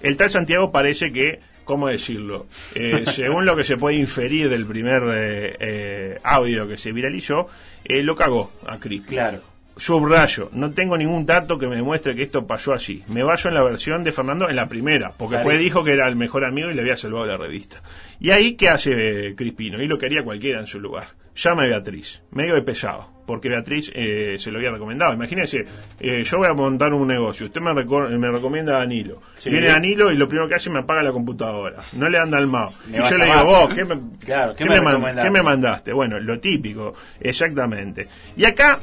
El 0.00 0.16
tal 0.16 0.30
Santiago 0.30 0.70
parece 0.70 1.12
que, 1.12 1.40
¿cómo 1.64 1.88
decirlo? 1.88 2.46
Eh, 2.74 3.04
según 3.12 3.44
lo 3.44 3.56
que 3.56 3.64
se 3.64 3.76
puede 3.76 3.96
inferir 3.96 4.48
del 4.48 4.66
primer 4.66 5.02
eh, 5.14 5.56
eh, 5.60 6.18
audio 6.22 6.68
que 6.68 6.76
se 6.76 6.92
viralizó, 6.92 7.48
eh, 7.84 8.02
lo 8.02 8.14
cagó 8.14 8.52
a 8.66 8.78
Chris. 8.78 9.02
Claro. 9.06 9.40
Subrayo, 9.78 10.50
no 10.52 10.70
tengo 10.72 10.98
ningún 10.98 11.24
dato 11.24 11.58
que 11.58 11.66
me 11.68 11.76
demuestre 11.76 12.14
que 12.14 12.22
esto 12.24 12.46
pasó 12.46 12.72
así. 12.74 13.02
Me 13.08 13.22
baso 13.22 13.48
en 13.48 13.54
la 13.54 13.62
versión 13.62 14.02
de 14.04 14.12
Fernando 14.12 14.48
en 14.50 14.56
la 14.56 14.66
primera, 14.66 15.10
porque 15.16 15.36
Claro. 15.36 15.48
después 15.48 15.60
dijo 15.60 15.84
que 15.84 15.92
era 15.92 16.08
el 16.08 16.16
mejor 16.16 16.44
amigo 16.44 16.70
y 16.70 16.74
le 16.74 16.82
había 16.82 16.96
salvado 16.96 17.26
la 17.26 17.36
revista. 17.36 17.80
Y 18.20 18.30
ahí, 18.30 18.54
¿qué 18.54 18.68
hace 18.68 19.28
eh, 19.28 19.34
Crispino? 19.36 19.80
Y 19.82 19.86
lo 19.86 19.96
quería 19.96 20.22
cualquiera 20.24 20.60
en 20.60 20.66
su 20.66 20.80
lugar. 20.80 21.08
Llama 21.36 21.62
a 21.62 21.66
Beatriz, 21.68 22.20
medio 22.32 22.56
de 22.56 22.62
pesado, 22.62 23.08
porque 23.24 23.48
Beatriz 23.48 23.92
eh, 23.94 24.34
se 24.40 24.50
lo 24.50 24.58
había 24.58 24.72
recomendado. 24.72 25.14
Imagínese, 25.14 25.64
eh, 26.00 26.24
yo 26.24 26.38
voy 26.38 26.48
a 26.48 26.52
montar 26.52 26.92
un 26.92 27.06
negocio, 27.06 27.46
usted 27.46 27.60
me, 27.60 27.70
recor- 27.70 28.10
me 28.18 28.28
recomienda 28.28 28.74
a 28.74 28.78
Danilo. 28.80 29.22
Sí. 29.38 29.48
Viene 29.48 29.68
Danilo 29.68 30.10
y 30.10 30.16
lo 30.16 30.26
primero 30.26 30.48
que 30.48 30.56
hace 30.56 30.68
me 30.68 30.80
apaga 30.80 31.00
la 31.04 31.12
computadora. 31.12 31.76
No 31.92 32.08
le 32.08 32.18
anda 32.18 32.38
al 32.38 32.48
mao. 32.48 32.66
Y 32.88 32.92
yo 32.94 33.08
le 33.16 33.24
digo, 33.26 33.44
vos, 33.44 33.72
¿qué 33.72 33.84
me, 33.84 34.00
Claro, 34.24 34.56
¿qué 34.56 34.64
¿qué 34.64 34.68
me 34.70 34.76
me 34.76 34.80
man- 34.82 34.94
recomendaste? 34.94 35.28
qué 35.28 35.30
me 35.30 35.42
mandaste? 35.44 35.92
Bueno, 35.92 36.18
lo 36.18 36.40
típico, 36.40 36.94
exactamente. 37.20 38.08
Y 38.36 38.44
acá 38.44 38.80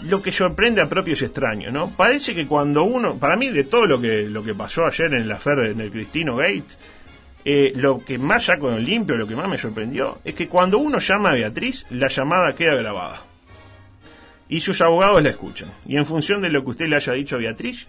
lo 0.00 0.22
que 0.22 0.32
sorprende 0.32 0.80
a 0.82 0.88
propios 0.88 1.22
extraños, 1.22 1.72
¿no? 1.72 1.90
Parece 1.90 2.34
que 2.34 2.46
cuando 2.46 2.84
uno, 2.84 3.18
para 3.18 3.36
mí 3.36 3.48
de 3.48 3.64
todo 3.64 3.86
lo 3.86 4.00
que 4.00 4.28
lo 4.28 4.42
que 4.42 4.54
pasó 4.54 4.84
ayer 4.84 5.14
en 5.14 5.28
la 5.28 5.38
fer 5.38 5.58
en 5.60 5.80
el 5.80 5.90
Cristino 5.90 6.36
Gate, 6.36 6.64
eh, 7.44 7.72
lo 7.76 8.04
que 8.04 8.18
más 8.18 8.46
ya 8.46 8.58
con 8.58 8.74
el 8.74 8.84
limpio, 8.84 9.16
lo 9.16 9.26
que 9.26 9.36
más 9.36 9.48
me 9.48 9.56
sorprendió, 9.56 10.18
es 10.24 10.34
que 10.34 10.48
cuando 10.48 10.78
uno 10.78 10.98
llama 10.98 11.30
a 11.30 11.34
Beatriz, 11.34 11.86
la 11.90 12.08
llamada 12.08 12.54
queda 12.54 12.74
grabada. 12.74 13.22
Y 14.48 14.60
sus 14.60 14.80
abogados 14.80 15.22
la 15.22 15.30
escuchan. 15.30 15.68
Y 15.86 15.96
en 15.96 16.06
función 16.06 16.40
de 16.42 16.50
lo 16.50 16.62
que 16.64 16.70
usted 16.70 16.86
le 16.86 16.96
haya 16.96 17.12
dicho 17.12 17.36
a 17.36 17.38
Beatriz, 17.38 17.88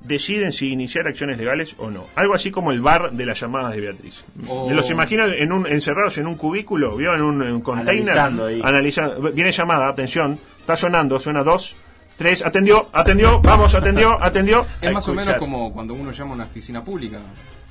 deciden 0.00 0.52
si 0.52 0.68
iniciar 0.68 1.06
acciones 1.06 1.38
legales 1.38 1.74
o 1.78 1.90
no. 1.90 2.04
Algo 2.14 2.34
así 2.34 2.50
como 2.50 2.70
el 2.70 2.80
bar 2.80 3.12
de 3.12 3.26
las 3.26 3.40
llamadas 3.40 3.74
de 3.74 3.80
Beatriz. 3.80 4.24
Oh. 4.46 4.70
Los 4.70 4.90
imagino 4.90 5.26
en 5.26 5.52
un, 5.52 5.66
encerrados 5.66 6.18
en 6.18 6.26
un 6.26 6.36
cubículo, 6.36 6.96
¿vio? 6.96 7.14
En 7.14 7.22
un, 7.22 7.42
en 7.42 7.52
un 7.52 7.60
container. 7.60 8.10
Analizando 8.10 8.46
ahí. 8.46 8.60
analizando. 8.62 9.32
Viene 9.32 9.52
llamada, 9.52 9.88
atención, 9.88 10.38
está 10.68 10.76
sonando, 10.76 11.18
suena 11.18 11.42
dos, 11.42 11.74
tres, 12.18 12.44
atendió, 12.44 12.90
atendió, 12.92 13.40
vamos, 13.40 13.74
atendió, 13.74 14.22
atendió. 14.22 14.66
Es 14.82 14.92
más 14.92 15.08
o 15.08 15.14
menos 15.14 15.34
como 15.36 15.72
cuando 15.72 15.94
uno 15.94 16.10
llama 16.10 16.32
a 16.32 16.34
una 16.34 16.44
oficina 16.44 16.84
pública. 16.84 17.20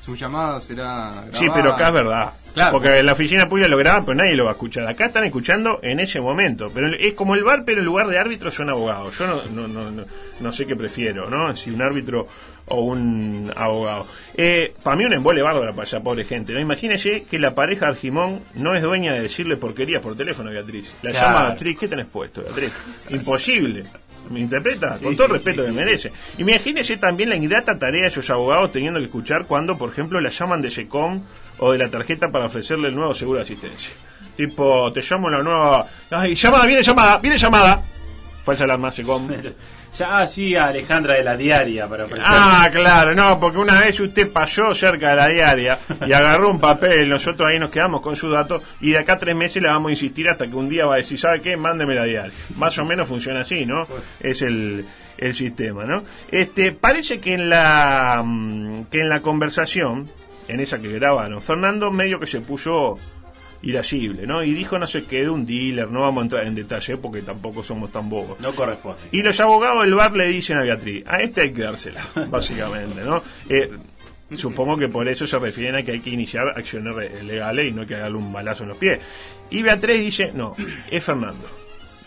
Su 0.08 0.16
llamada 0.16 0.62
será 0.62 1.10
grabada. 1.12 1.28
Sí, 1.34 1.48
pero 1.54 1.74
acá 1.74 1.88
es 1.88 1.94
verdad. 1.94 2.30
Claro. 2.54 2.72
Porque 2.72 2.98
en 3.00 3.06
la 3.06 3.12
oficina 3.12 3.50
pública 3.50 3.68
lo 3.68 3.78
graban, 3.78 4.06
pero 4.06 4.16
nadie 4.16 4.38
lo 4.38 4.46
va 4.46 4.52
a 4.52 4.54
escuchar. 4.54 4.88
Acá 4.88 5.08
están 5.08 5.26
escuchando 5.26 5.80
en 5.84 6.00
ese 6.00 6.22
momento. 6.22 6.72
Pero 6.74 6.88
es 6.98 7.14
como 7.14 7.36
el 7.36 7.44
bar, 7.44 7.64
pero 7.66 7.80
en 7.80 7.86
lugar 7.86 8.08
de 8.08 8.18
árbitro 8.18 8.50
son 8.50 8.70
abogados. 8.70 9.18
Yo 9.20 9.28
no, 9.28 9.42
no, 9.54 9.68
no, 9.68 9.92
no, 9.92 10.06
no 10.40 10.52
sé 10.54 10.66
qué 10.66 10.78
prefiero, 10.78 11.30
¿no? 11.30 11.54
Si 11.58 11.72
un 11.72 11.82
árbitro 11.82 12.26
o 12.68 12.82
un 12.86 13.52
abogado. 13.54 14.08
Eh, 14.34 14.74
para 14.82 14.96
mí 14.96 15.04
un 15.04 15.12
embole 15.14 15.42
bárbara 15.42 15.72
para 15.74 15.84
esa 15.84 16.00
pobre 16.00 16.24
gente. 16.24 16.54
¿no? 16.54 16.62
Imagínese 16.62 17.26
que 17.30 17.38
la 17.38 17.54
pareja 17.54 17.88
Argimón 17.88 18.40
no 18.56 18.76
es 18.76 18.82
dueña 18.82 19.12
de 19.14 19.24
decirle 19.24 19.58
porquerías 19.58 20.02
por 20.02 20.16
teléfono 20.16 20.50
a 20.50 20.54
Beatriz. 20.54 20.96
La 21.02 21.12
Claro. 21.12 21.28
llama 21.28 21.48
Beatriz, 21.50 21.78
¿qué 21.80 21.88
tenés 21.90 22.06
puesto, 22.08 22.42
Beatriz? 22.44 22.72
Imposible. 23.12 23.84
¿Me 24.30 24.42
interpreta? 24.42 24.98
Sí, 24.98 25.04
Con 25.04 25.16
todo 25.16 25.28
sí, 25.28 25.32
el 25.32 25.38
respeto 25.38 25.62
sí, 25.62 25.68
que 25.68 25.74
merece. 25.74 26.12
Imagínese 26.38 26.98
también 26.98 27.30
la 27.30 27.36
ingrata 27.36 27.78
tarea 27.78 28.04
de 28.04 28.08
esos 28.08 28.30
abogados 28.30 28.72
teniendo 28.72 29.00
que 29.00 29.06
escuchar 29.06 29.46
cuando, 29.46 29.78
por 29.78 29.92
ejemplo, 29.92 30.20
la 30.22 30.30
llaman 30.30 30.62
de 30.62 30.72
SECOM 30.72 31.22
o 31.60 31.72
de 31.72 31.78
la 31.78 31.90
tarjeta 31.90 32.32
para 32.32 32.46
ofrecerle 32.46 32.90
el 32.90 32.96
nuevo 32.96 33.14
seguro 33.14 33.38
de 33.38 33.44
asistencia. 33.44 33.92
Tipo, 34.36 34.92
te 34.94 35.02
llamo 35.02 35.30
la 35.30 35.42
nueva... 35.42 35.88
Ay, 36.12 36.36
llamada, 36.36 36.66
viene 36.66 36.84
llamada, 36.84 37.18
viene 37.18 37.38
llamada. 37.38 37.82
Falsa 38.44 38.64
alarma 38.64 38.92
SECOM. 38.92 39.28
Ya 39.98 40.20
así 40.20 40.56
a 40.56 40.68
Alejandra 40.68 41.16
de 41.16 41.24
la 41.24 41.36
diaria 41.36 41.88
para 41.88 42.04
ofrecer. 42.04 42.26
Ah, 42.28 42.70
claro, 42.72 43.16
no, 43.16 43.40
porque 43.40 43.58
una 43.58 43.82
vez 43.82 44.00
usted 44.00 44.32
pasó 44.32 44.74
cerca 44.76 45.10
de 45.10 45.16
la 45.16 45.28
diaria 45.28 45.80
y 46.06 46.14
agarró 46.14 46.52
un 46.52 46.60
papel, 46.60 47.10
nosotros 47.10 47.50
ahí 47.50 47.58
nos 47.58 47.72
quedamos 47.72 48.02
con 48.02 48.16
su 48.16 48.30
dato 48.30 48.62
y 48.80 48.92
de 48.92 49.00
acá 49.00 49.14
a 49.14 49.18
tres 49.18 49.36
meses 49.36 49.62
le 49.62 49.70
vamos 49.70 49.90
a 49.90 49.92
insistir 49.94 50.30
hasta 50.30 50.46
que 50.48 50.56
un 50.56 50.70
día 50.70 50.86
va 50.86 50.96
a 50.96 50.98
decir, 50.98 51.18
¿sabe 51.18 51.42
qué? 51.42 51.58
Mándeme 51.58 51.96
la 51.96 52.04
diaria. 52.04 52.32
Más 52.58 52.78
o 52.78 52.86
menos 52.86 53.08
funciona 53.08 53.42
así, 53.42 53.66
¿no? 53.66 53.88
Es 54.20 54.44
el, 54.44 54.86
el 55.18 55.34
sistema, 55.34 55.84
¿no? 55.86 56.04
Este, 56.30 56.74
parece 56.74 57.20
que 57.20 57.34
en 57.34 57.50
la, 57.50 58.22
mm, 58.24 58.86
que 58.92 59.02
en 59.02 59.10
la 59.10 59.22
conversación, 59.22 60.12
en 60.48 60.60
esa 60.60 60.80
que 60.80 60.90
grabaron, 60.90 61.42
Fernando 61.42 61.92
medio 61.92 62.20
que 62.20 62.28
se 62.28 62.42
puso 62.42 63.00
irascible, 63.62 64.28
¿no? 64.28 64.44
Y 64.44 64.54
dijo 64.54 64.78
no 64.78 64.88
sé 64.88 65.06
qué 65.06 65.24
de 65.24 65.30
un 65.30 65.46
dealer, 65.46 65.90
no 65.90 66.02
vamos 66.02 66.22
a 66.22 66.24
entrar 66.24 66.48
en 66.48 66.56
detalle 66.56 66.98
porque 66.98 67.22
tampoco 67.22 67.64
somos 67.64 67.92
tan 67.92 68.10
bobos. 68.10 68.40
No 68.40 68.54
corresponde. 68.54 69.02
Y 69.12 69.22
los 69.22 69.40
abogados 69.40 69.84
del 69.84 69.96
bar 69.96 70.14
le 70.14 70.28
dicen 70.28 70.58
a 70.58 70.64
Beatriz, 70.64 71.04
a 71.08 71.22
este 71.22 71.42
hay 71.42 71.52
que 71.52 71.64
dársela, 71.64 72.06
básicamente, 72.30 73.02
¿no? 73.04 73.24
Eh, 73.50 73.72
supongo 74.34 74.78
que 74.78 74.90
por 74.90 75.08
eso 75.08 75.26
se 75.26 75.40
refieren 75.40 75.76
a 75.76 75.84
que 75.84 75.92
hay 75.94 76.00
que 76.00 76.10
iniciar 76.10 76.50
acciones 76.56 76.96
legales 77.24 77.68
y 77.68 77.72
no 77.72 77.82
hay 77.82 77.88
que 77.88 77.96
darle 77.96 78.18
un 78.18 78.32
balazo 78.32 78.64
en 78.64 78.70
los 78.70 78.78
pies. 78.78 79.00
Y 79.50 79.62
Beatriz 79.62 80.02
dice, 80.02 80.32
no, 80.34 80.56
es 80.90 81.04
Fernando. 81.04 81.48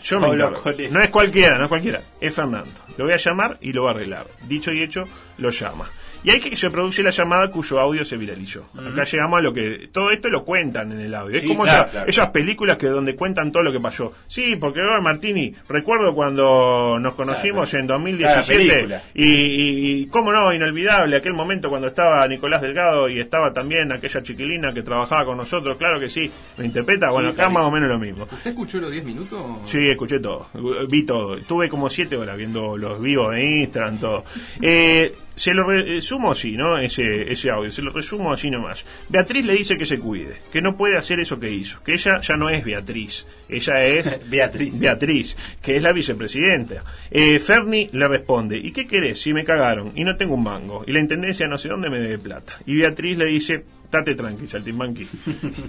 Yo 0.03 0.19
me. 0.19 0.35
No 0.35 0.99
es 0.99 1.09
cualquiera, 1.09 1.57
no 1.57 1.65
es 1.65 1.69
cualquiera, 1.69 2.01
es 2.19 2.33
Fernando. 2.33 2.71
Lo 2.97 3.05
voy 3.05 3.13
a 3.13 3.17
llamar 3.17 3.57
y 3.61 3.71
lo 3.71 3.83
va 3.83 3.91
a 3.91 3.93
arreglar. 3.93 4.27
Dicho 4.47 4.71
y 4.71 4.81
hecho, 4.81 5.03
lo 5.37 5.49
llama. 5.49 5.89
Y 6.23 6.29
ahí 6.29 6.39
que 6.39 6.55
se 6.55 6.69
produce 6.69 7.01
la 7.01 7.09
llamada 7.09 7.49
cuyo 7.49 7.79
audio 7.79 8.05
se 8.05 8.15
viralizó. 8.17 8.69
Acá 8.77 9.03
llegamos 9.03 9.39
a 9.39 9.41
lo 9.41 9.53
que... 9.53 9.89
Todo 9.91 10.11
esto 10.11 10.29
lo 10.29 10.43
cuentan 10.45 10.91
en 10.91 10.99
el 11.01 11.15
audio. 11.15 11.35
es 11.35 11.41
Sí, 11.41 11.47
como 11.47 11.63
claro, 11.63 11.81
esa- 11.83 11.91
claro. 11.91 12.09
esas 12.09 12.29
películas 12.29 12.77
que 12.77 12.87
donde 12.87 13.15
cuentan 13.15 13.51
todo 13.51 13.63
lo 13.63 13.71
que 13.71 13.79
pasó. 13.79 14.13
Sí, 14.27 14.55
porque 14.55 14.81
Robert 14.81 15.01
Martini, 15.03 15.53
recuerdo 15.67 16.13
cuando 16.13 16.99
nos 16.99 17.13
conocimos 17.15 17.73
en 17.73 17.87
2017 17.87 18.63
Claro, 18.63 18.69
película. 18.71 19.01
y, 19.15 19.25
y, 19.25 20.01
y, 20.01 20.05
cómo 20.07 20.31
no, 20.31 20.53
inolvidable 20.53 21.17
aquel 21.17 21.33
momento 21.33 21.69
cuando 21.69 21.87
estaba 21.87 22.27
Nicolás 22.27 22.61
Delgado 22.61 23.09
y 23.09 23.19
estaba 23.19 23.51
también 23.51 23.91
aquella 23.91 24.21
chiquilina 24.21 24.73
que 24.73 24.83
trabajaba 24.83 25.25
con 25.25 25.37
nosotros, 25.37 25.77
claro 25.77 25.99
que 25.99 26.09
sí, 26.09 26.29
¿me 26.57 26.65
interpreta? 26.65 27.09
Bueno, 27.09 27.29
acá 27.29 27.37
clarísimo. 27.37 27.59
más 27.59 27.67
o 27.67 27.71
menos 27.71 27.89
lo 27.89 27.97
mismo. 27.99 28.27
¿Usted 28.31 28.51
escuchó 28.51 28.79
los 28.79 28.91
10 28.91 29.03
minutos? 29.05 29.41
Sí, 29.65 29.79
escuché 29.89 30.19
todo, 30.19 30.47
vi 30.89 31.03
todo. 31.05 31.37
Tuve 31.39 31.67
como 31.67 31.89
siete 31.89 32.15
horas 32.15 32.37
viendo 32.37 32.77
los 32.77 33.01
vivos 33.01 33.31
de 33.33 33.43
Instagram, 33.61 33.97
todo. 33.99 34.23
Eh, 34.61 35.13
se 35.35 35.53
lo 35.53 35.63
resumo 35.63 36.31
así, 36.31 36.51
¿no? 36.51 36.77
Ese, 36.77 37.31
ese 37.31 37.49
audio, 37.49 37.71
se 37.71 37.81
lo 37.81 37.91
resumo 37.91 38.31
así 38.31 38.49
nomás. 38.49 38.85
Beatriz 39.09 39.45
le 39.45 39.53
dice 39.53 39.77
que 39.77 39.85
se 39.85 39.99
cuide, 39.99 40.37
que 40.51 40.61
no 40.61 40.75
puede 40.75 40.97
hacer 40.97 41.19
eso 41.19 41.39
que 41.39 41.49
hizo, 41.49 41.83
que 41.83 41.93
ella 41.93 42.19
ya 42.21 42.35
no 42.35 42.49
es 42.49 42.63
Beatriz, 42.63 43.25
ella 43.49 43.85
es 43.85 44.21
Beatriz. 44.29 44.79
Beatriz, 44.79 45.37
que 45.61 45.77
es 45.77 45.83
la 45.83 45.93
vicepresidenta. 45.93 46.83
Eh, 47.09 47.39
Ferni 47.39 47.89
le 47.91 48.07
responde, 48.07 48.57
¿y 48.57 48.71
qué 48.71 48.87
querés 48.87 49.21
si 49.21 49.33
me 49.33 49.43
cagaron 49.43 49.93
y 49.95 50.03
no 50.03 50.15
tengo 50.15 50.35
un 50.35 50.43
mango? 50.43 50.83
Y 50.85 50.91
la 50.91 50.99
intendencia 50.99 51.47
no 51.47 51.57
sé 51.57 51.69
dónde 51.69 51.89
me 51.89 51.99
debe 51.99 52.17
plata. 52.17 52.53
Y 52.65 52.75
Beatriz 52.75 53.17
le 53.17 53.25
dice, 53.25 53.63
tate 53.91 54.15
tranqui, 54.15 54.47
saltimbanqui, 54.47 55.07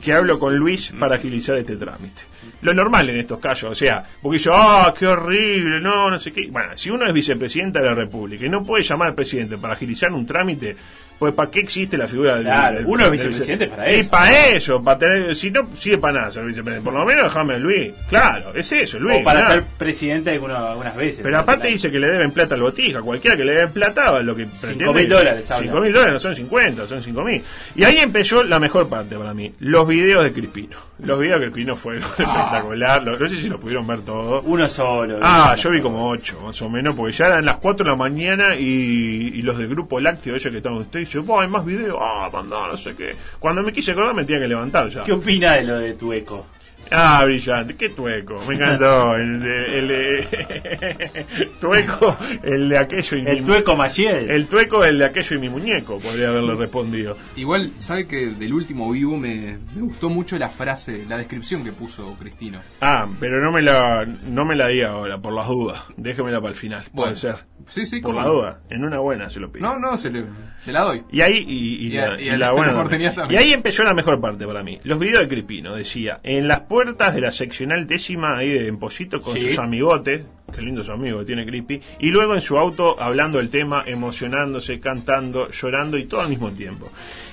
que 0.01 0.13
hablo 0.13 0.39
con 0.39 0.57
Luis 0.57 0.93
para 0.99 1.17
agilizar 1.17 1.59
este 1.59 1.77
trámite. 1.77 2.23
Lo 2.63 2.73
normal 2.73 3.11
en 3.11 3.19
estos 3.19 3.39
casos, 3.39 3.73
o 3.73 3.75
sea, 3.75 4.03
porque 4.23 4.39
dice, 4.39 4.51
ah, 4.53 4.95
qué 4.99 5.07
horrible, 5.07 5.81
no, 5.81 6.09
no 6.09 6.19
sé 6.19 6.33
qué. 6.33 6.49
Bueno, 6.51 6.77
si 6.77 6.91
uno 6.91 7.07
es 7.07 7.13
vicepresidenta 7.13 7.81
de 7.81 7.87
la 7.87 7.95
República 7.95 8.47
y 8.47 8.49
no 8.49 8.63
puede 8.63 8.85
llamar 8.85 9.09
al 9.09 9.15
presidente 9.15 9.59
para 9.59 9.75
agilizar 9.75 10.13
un 10.13 10.25
trámite, 10.25 10.77
pues 11.23 11.35
¿para 11.35 11.49
qué 11.53 11.61
existe 11.61 11.97
la 11.97 12.09
figura 12.09 12.35
del 12.35 12.43
Claro, 12.43 12.79
del- 12.79 12.87
uno 12.87 13.05
es 13.05 13.11
vicepresidente 13.13 13.69
para 13.69 13.93
Y 13.93 14.01
eso. 14.01 14.11
para 14.11 14.49
eso, 14.49 14.83
para 14.83 14.99
tener, 14.99 15.35
si 15.37 15.53
no 15.53 15.69
sirve 15.77 15.99
para 15.99 16.13
nada 16.19 16.31
ser 16.33 16.45
vicepresidente, 16.45 16.85
por 16.85 16.93
lo 16.99 17.07
menos 17.07 17.25
déjame 17.27 17.61
Luis. 17.61 17.93
Claro, 18.09 18.53
es 18.55 18.73
eso, 18.73 18.99
Luis. 18.99 19.19
o 19.21 19.23
para 19.23 19.39
nada. 19.41 19.55
ser 19.55 19.65
presidente 19.79 20.31
alguna- 20.31 20.71
algunas 20.73 20.97
veces. 20.97 21.21
Pero 21.23 21.39
aparte 21.39 21.69
dice 21.69 21.93
que 21.93 22.01
le 22.01 22.09
deben 22.09 22.33
plata 22.33 22.57
al 22.57 22.63
botija, 22.63 23.01
cualquiera 23.03 23.37
que 23.37 23.45
le 23.45 23.53
deben 23.53 23.71
plata, 23.73 24.21
lo 24.21 24.35
que 24.35 24.47
pretende. 24.47 24.93
mil 24.93 25.09
dólares 25.09 25.49
habla. 25.49 25.67
5 25.69 25.81
mil 25.81 25.93
dólares, 25.93 26.15
no 26.15 26.19
son 26.21 26.35
50, 26.35 26.87
son 26.89 27.01
5 27.01 27.23
mil. 27.23 27.41
Y 27.77 27.85
ahí 27.85 27.99
empezó 27.99 28.43
la 28.43 28.59
mejor 28.59 28.89
parte 28.89 29.17
para 29.17 29.33
mí, 29.33 29.55
los 29.61 29.87
videos 29.87 30.25
de 30.25 30.33
Crispino. 30.33 30.77
Los 31.05 31.21
videos 31.21 31.39
de 31.41 31.47
Crispino 31.47 31.77
fueron 31.77 32.03
espectacular, 32.03 33.03
lo- 33.03 33.19
no 33.19 33.29
sé 33.29 33.37
si 33.37 33.49
los 33.49 33.61
pudieron 33.61 33.87
ver 33.87 34.01
todos. 34.01 34.43
Uno 34.47 34.69
solo. 34.69 35.19
Ah, 35.23 35.51
uno 35.53 35.57
yo 35.63 35.71
vi 35.71 35.81
como 35.81 36.09
8, 36.11 36.41
más 36.45 36.61
o 36.63 36.69
menos, 36.69 36.95
porque 36.97 37.13
ya 37.13 37.27
eran 37.27 37.45
las 37.45 37.57
4 37.57 37.85
de 37.85 37.91
la 37.91 37.97
mañana 37.97 38.55
y, 38.57 39.33
y 39.35 39.43
los 39.43 39.59
del 39.59 39.69
grupo 39.69 40.01
lácteo, 40.01 40.35
ellos 40.35 40.51
que 40.51 40.57
estaban 40.57 40.79
usted, 40.79 41.05
dice, 41.21 41.33
"Oh, 41.33 41.41
hay 41.41 41.49
más 41.49 41.65
videos, 41.65 41.99
ah, 42.01 42.31
mandá, 42.33 42.69
no 42.69 42.77
sé 42.77 42.95
qué. 42.95 43.15
Cuando 43.39 43.63
me 43.63 43.73
quise 43.73 43.93
acordar 43.93 44.15
me 44.15 44.25
tenía 44.25 44.43
que 44.43 44.49
levantar 44.49 44.89
ya. 44.89 45.03
¿Qué 45.03 45.13
opina 45.13 45.53
de 45.55 45.63
lo 45.65 45.79
de 45.79 45.95
tu 45.95 46.13
eco? 46.13 46.47
Ah, 46.91 47.23
brillante, 47.25 47.75
qué 47.77 47.89
tueco, 47.91 48.37
me 48.49 48.55
encantó. 48.55 49.15
El, 49.17 49.41
de- 49.41 49.79
el 49.79 49.89
de- 49.89 51.27
tueco, 51.61 52.17
el 52.43 52.69
de 52.69 52.79
aquello 52.79 53.17
y 53.17 53.21
El 53.27 53.41
mi- 53.41 53.47
tueco 53.47 53.77
Maciel. 53.77 54.31
El 54.31 54.47
tueco, 54.47 54.85
el 54.85 54.99
de 54.99 55.05
aquello 55.07 55.37
y 55.37 55.39
mi 55.39 55.49
muñeco, 55.49 55.99
podría 55.99 56.29
haberle 56.29 56.55
respondido. 56.55 57.17
Igual, 57.37 57.71
¿sabe 57.79 58.07
que 58.07 58.27
del 58.27 58.53
último 58.53 58.91
vivo 58.91 59.17
me, 59.17 59.59
me 59.75 59.83
gustó 59.83 60.11
mucho 60.11 60.39
la 60.39 60.49
frase, 60.49 61.05
la 61.09 61.17
descripción 61.19 61.65
que 61.65 61.73
puso 61.73 62.15
Cristino? 62.19 62.61
Ah, 62.81 63.07
pero 63.21 63.41
no 63.43 63.53
me 63.53 63.63
la, 63.63 64.05
no 64.29 64.45
me 64.45 64.57
la 64.57 64.69
diga 64.69 64.91
ahora, 64.91 65.19
por 65.19 65.33
las 65.33 65.47
dudas. 65.49 65.83
Déjemela 65.97 66.41
para 66.41 66.51
el 66.51 66.57
final, 66.57 66.85
puede 66.95 67.17
ser. 67.17 67.37
Sí, 67.69 67.87
sí, 67.87 68.01
Por 68.01 68.17
la 68.17 68.25
duda, 68.25 68.61
en 68.71 68.85
una 68.85 68.99
buena 68.99 69.29
se 69.29 69.39
lo 69.39 69.51
pido. 69.51 69.65
No, 69.67 69.79
no, 69.79 69.97
se, 69.97 70.11
le, 70.11 70.25
se 70.59 70.73
la 70.73 70.81
doy. 70.83 71.05
Y 71.13 71.21
ahí, 71.21 71.45
y, 71.47 71.87
y 71.87 71.87
Y 71.87 71.91
la, 71.93 72.05
a- 72.15 72.21
y 72.21 72.25
y 72.25 72.29
a 72.29 72.33
la 72.33 72.39
la 72.47 72.53
buena 72.53 72.73
oportunidad 72.73 73.15
también. 73.15 73.15
Y 73.15 73.35
también. 73.37 73.41
ahí 73.41 73.53
empezó 73.55 73.85
la 73.85 73.95
mejor 73.95 74.21
parte 74.21 74.45
para 74.47 74.65
mí. 74.65 74.81
Los 74.83 74.99
videos 74.99 75.21
de 75.21 75.29
Cripino, 75.29 75.75
decía, 75.77 76.19
en 76.25 76.49
las 76.49 76.61
puertas 76.73 77.15
de 77.15 77.21
la 77.21 77.31
seccional 77.31 77.87
décima 77.87 78.39
ahí 78.39 78.49
de 78.49 78.67
Empollito 78.67 79.21
con 79.21 79.35
Sí. 79.35 79.43
sus 79.51 79.59
amigotes, 79.59 80.23
qué 80.55 80.63
lindo 80.63 80.83
su 80.83 80.91
amigo 80.91 81.19
que 81.19 81.27
tiene 81.27 81.45
Cripi, 81.45 81.79
y 82.01 82.09
luego 82.09 82.35
en 82.35 82.41
su 82.41 82.57
auto 82.57 82.99
hablando 82.99 83.37
del 83.37 83.51
tema, 83.51 83.85
emocionándose, 83.87 84.81
cantando, 84.81 85.51
llorando 85.51 85.99
y 85.99 86.07
todo 86.07 86.23
al 86.23 86.31
mismo 86.31 86.51
tiempo. 86.53 86.91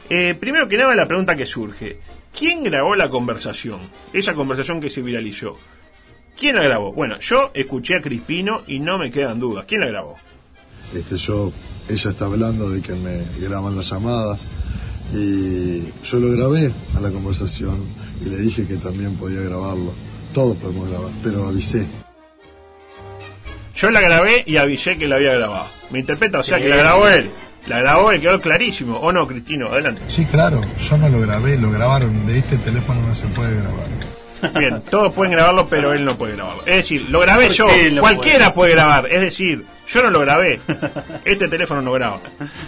Eh, 0.10 0.36
primero 0.38 0.68
que 0.68 0.76
nada 0.78 0.94
la 0.94 1.08
pregunta 1.08 1.38
que 1.38 1.46
surge, 1.46 2.02
¿quién 2.38 2.64
grabó 2.64 2.98
la 2.98 3.10
conversación? 3.10 3.80
Esa 4.12 4.34
conversación 4.34 4.82
que 4.82 4.90
se 4.90 5.02
viralizó. 5.02 5.56
¿Quién 6.38 6.58
la 6.58 6.64
grabó? 6.64 6.92
Bueno, 6.92 7.18
yo 7.20 7.52
escuché 7.54 7.96
a 7.96 8.02
Crispino 8.02 8.64
y 8.68 8.80
no 8.82 8.98
me 8.98 9.10
quedan 9.10 9.40
dudas. 9.40 9.64
¿Quién 9.66 9.80
la 9.80 9.88
grabó? 9.88 10.18
Este, 10.94 11.16
yo, 11.16 11.54
ella 11.88 12.10
está 12.12 12.26
hablando 12.26 12.70
de 12.70 12.82
que 12.82 12.92
me 12.92 13.22
graban 13.40 13.78
las 13.78 13.90
llamadas 13.90 14.46
y 15.14 15.84
yo 16.04 16.20
lo 16.20 16.32
grabé 16.32 16.72
a 16.96 17.00
la 17.00 17.10
conversación 17.12 17.84
y 18.26 18.30
le 18.30 18.38
dije 18.38 18.66
que 18.66 18.76
también 18.78 19.16
podía 19.16 19.42
grabarlo. 19.42 19.94
Todos 20.34 20.56
podemos 20.58 20.90
grabar, 20.90 21.12
pero 21.24 21.48
avisé. 21.48 21.86
Yo 23.76 23.92
la 23.92 24.02
grabé 24.02 24.44
y 24.46 24.58
avisé 24.58 24.98
que 24.98 25.08
la 25.08 25.16
había 25.16 25.34
grabado. 25.34 25.66
¿Me 25.90 26.00
interpreta? 26.00 26.40
O 26.40 26.44
sea 26.44 26.58
Sí, 26.58 26.64
que 26.64 26.70
la 26.70 26.76
grabó 26.78 27.08
él. 27.08 27.30
La 27.68 27.80
grabó 27.80 28.12
él, 28.12 28.20
quedó 28.22 28.40
clarísimo. 28.42 28.98
¿O 28.98 29.12
no, 29.12 29.28
Cristino? 29.28 29.68
Adelante. 29.70 30.02
Sí, 30.08 30.26
claro, 30.26 30.62
yo 30.90 30.98
no 30.98 31.10
lo 31.10 31.20
grabé, 31.22 31.58
lo 31.58 31.72
grabaron. 31.72 32.26
De 32.26 32.40
este 32.40 32.58
teléfono 32.58 33.02
no 33.08 33.16
se 33.16 33.28
puede 33.28 33.56
grabar. 33.56 33.88
Bien, 34.58 34.82
todos 34.90 35.14
pueden 35.14 35.34
grabarlo, 35.34 35.68
pero 35.68 35.94
él 35.94 36.06
no 36.06 36.16
puede 36.18 36.36
grabarlo. 36.36 36.62
Es 36.66 36.76
decir, 36.78 37.10
lo 37.10 37.20
grabé 37.20 37.48
¿Por 37.48 37.54
yo. 37.56 37.68
Cualquiera 38.00 38.54
puede? 38.54 38.74
grabar. 38.74 39.08
Es 39.12 39.22
decir, 39.22 39.64
yo 39.88 40.04
no 40.04 40.12
lo 40.12 40.20
grabé. 40.22 40.60
Este 41.26 41.48
teléfono 41.48 41.82
no 41.82 41.92
graba. 41.94 42.22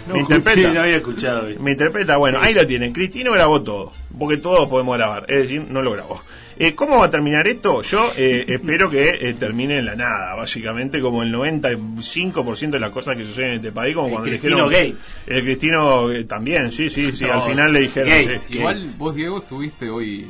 No, 0.08 0.14
¿Me 0.14 0.20
escuché, 0.20 0.36
interpreta? 0.38 0.72
no 0.72 0.80
había 0.82 0.96
escuchado. 0.96 1.48
Me 1.60 1.70
interpreta, 1.72 2.16
bueno, 2.16 2.38
ahí 2.42 2.52
lo 2.54 2.66
tienen. 2.66 2.92
Cristino 2.92 3.32
grabó 3.32 3.62
todo, 3.62 3.92
porque 4.18 4.36
todos 4.38 4.68
podemos 4.68 4.96
grabar, 4.96 5.24
es 5.28 5.42
decir, 5.42 5.64
no 5.68 5.82
lo 5.82 5.92
grabó. 5.92 6.22
Eh, 6.58 6.74
¿Cómo 6.74 6.98
va 6.98 7.06
a 7.06 7.10
terminar 7.10 7.46
esto? 7.48 7.80
Yo 7.82 8.12
eh, 8.16 8.44
espero 8.48 8.90
que 8.90 9.08
eh, 9.08 9.34
termine 9.34 9.78
en 9.78 9.86
la 9.86 9.96
nada, 9.96 10.34
básicamente, 10.34 11.00
como 11.00 11.22
el 11.22 11.32
95% 11.32 12.70
de 12.70 12.80
las 12.80 12.90
cosas 12.90 13.16
que 13.16 13.24
suceden 13.24 13.50
en 13.50 13.56
este 13.56 13.72
país, 13.72 13.94
como 13.94 14.08
El 14.08 14.12
cuando 14.12 14.30
le 14.30 14.38
Cristino 14.38 14.68
dijeron. 14.68 14.90
Gates. 14.92 15.14
El 15.26 15.42
Cristino 15.44 16.10
eh, 16.12 16.24
también, 16.24 16.70
sí, 16.70 16.90
sí, 16.90 17.10
sí, 17.12 17.24
No, 17.24 17.32
al 17.34 17.42
final 17.50 17.72
le 17.72 17.80
dijeron. 17.80 18.08
Gates. 18.10 18.42
sí. 18.48 18.58
Igual 18.58 18.86
vos, 18.98 19.14
Diego, 19.14 19.38
estuviste 19.38 19.88
hoy 19.88 20.26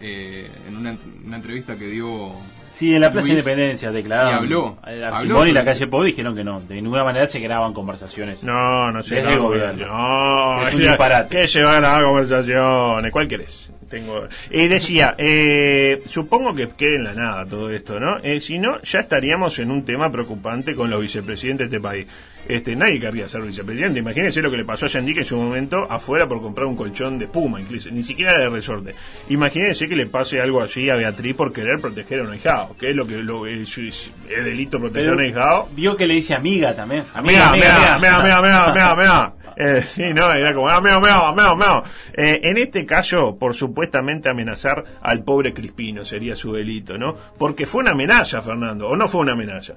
eh, 0.00 0.48
en 0.68 0.76
una, 0.76 0.96
una 1.24 1.36
entrevista 1.36 1.76
que 1.76 1.86
dio... 1.86 2.32
Sí, 2.72 2.94
en 2.94 3.00
la 3.00 3.10
Plaza 3.10 3.26
Luis, 3.28 3.38
Independencia 3.40 3.90
declararon. 3.90 4.34
y 4.34 4.36
habló, 4.36 4.78
habló 5.12 5.46
y 5.46 5.52
la 5.52 5.64
calle 5.64 5.88
Pau 5.88 6.04
dijeron 6.04 6.36
que 6.36 6.44
no. 6.44 6.60
De 6.60 6.76
ninguna 6.76 7.02
manera 7.02 7.26
se 7.26 7.40
graban 7.40 7.72
conversaciones. 7.72 8.44
No, 8.44 8.92
no 8.92 9.02
sé. 9.02 9.16
Desde 9.16 9.32
el 9.32 9.40
no, 9.40 10.68
Es 10.68 10.74
un 10.74 10.80
disparate. 10.80 11.36
¿Qué 11.36 11.48
se 11.48 11.60
van 11.62 11.76
a 11.76 11.80
grabar 11.80 12.04
conversaciones? 12.04 13.10
¿Cuál 13.10 13.26
querés? 13.26 13.68
Tengo... 13.88 14.26
Eh, 14.50 14.68
decía, 14.68 15.14
eh, 15.18 16.00
supongo 16.06 16.54
que 16.54 16.68
quede 16.68 16.96
en 16.96 17.04
la 17.04 17.14
nada 17.14 17.46
todo 17.46 17.70
esto, 17.70 17.98
¿no? 17.98 18.18
Eh, 18.22 18.40
si 18.40 18.58
no, 18.58 18.80
ya 18.82 19.00
estaríamos 19.00 19.58
en 19.58 19.70
un 19.70 19.84
tema 19.84 20.10
preocupante 20.10 20.74
con 20.74 20.90
los 20.90 21.00
vicepresidentes 21.00 21.70
de 21.70 21.76
este 21.76 21.82
país. 21.88 22.06
Este, 22.46 22.74
nadie 22.76 22.98
querría 23.00 23.28
ser 23.28 23.42
vicepresidente. 23.42 23.98
Imagínense 23.98 24.40
lo 24.40 24.50
que 24.50 24.56
le 24.56 24.64
pasó 24.64 24.86
a 24.86 24.88
Yandique 24.88 25.18
en 25.20 25.24
su 25.26 25.36
momento 25.36 25.90
afuera 25.90 26.26
por 26.26 26.40
comprar 26.40 26.66
un 26.66 26.76
colchón 26.76 27.18
de 27.18 27.26
Puma, 27.26 27.60
incluso, 27.60 27.90
ni 27.90 28.02
siquiera 28.02 28.38
de 28.38 28.48
resorte. 28.48 28.94
Imagínense 29.28 29.88
que 29.88 29.96
le 29.96 30.06
pase 30.06 30.40
algo 30.40 30.62
así 30.62 30.88
a 30.88 30.96
Beatriz 30.96 31.34
por 31.34 31.52
querer 31.52 31.78
proteger 31.80 32.20
a 32.20 32.22
un 32.22 32.30
ahijado. 32.32 32.74
¿Qué 32.78 32.90
es 32.90 32.96
lo 32.96 33.06
que 33.06 33.16
lo, 33.18 33.46
es, 33.46 33.76
es- 33.78 34.10
es 34.30 34.44
delito 34.44 34.78
proteger 34.78 35.10
a 35.10 35.12
un 35.14 35.20
ahijado? 35.20 35.68
vio 35.72 35.96
que 35.96 36.06
le 36.06 36.14
dice 36.14 36.34
amiga 36.34 36.74
también. 36.74 37.04
Amiga, 37.12 37.50
amiga, 37.50 37.94
amiga, 37.96 38.16
amiga, 38.16 38.36
amiga, 38.38 38.64
amiga, 38.70 38.90
amiga. 38.92 39.34
Eh, 39.60 39.82
sí, 39.88 40.02
no, 40.14 40.30
era 40.32 40.54
como, 40.54 40.68
amiga, 40.68 40.96
amiga, 40.96 41.28
amiga, 41.28 41.50
amiga. 41.50 41.82
Eh, 42.12 42.40
en 42.44 42.58
este 42.58 42.86
caso, 42.86 43.36
por 43.36 43.54
supuestamente 43.54 44.28
amenazar 44.28 44.84
al 45.02 45.24
pobre 45.24 45.52
Crispino 45.52 46.04
sería 46.04 46.36
su 46.36 46.52
delito, 46.52 46.96
¿no? 46.96 47.16
Porque 47.36 47.66
fue 47.66 47.80
una 47.80 47.90
amenaza, 47.90 48.40
Fernando, 48.40 48.86
o 48.88 48.94
no 48.96 49.08
fue 49.08 49.22
una 49.22 49.32
amenaza. 49.32 49.74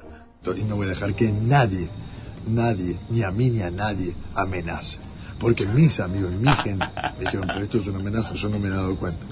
Y 0.55 0.63
no 0.65 0.75
voy 0.75 0.85
a 0.85 0.89
dejar 0.91 1.15
que 1.15 1.31
nadie, 1.31 1.89
nadie, 2.45 2.95
ni 3.09 3.23
a 3.23 3.31
mí 3.31 3.49
ni 3.49 3.63
a 3.63 3.71
nadie, 3.71 4.13
amenace. 4.35 4.99
Porque 5.39 5.65
mis 5.65 5.99
amigos, 5.99 6.31
mi 6.33 6.51
gente, 6.51 6.85
me 7.17 7.25
dijeron, 7.25 7.47
pero 7.47 7.61
esto 7.61 7.77
es 7.79 7.87
una 7.87 7.97
amenaza, 7.99 8.35
yo 8.35 8.49
no 8.49 8.59
me 8.59 8.67
he 8.67 8.71
dado 8.71 8.95
cuenta. 8.95 9.25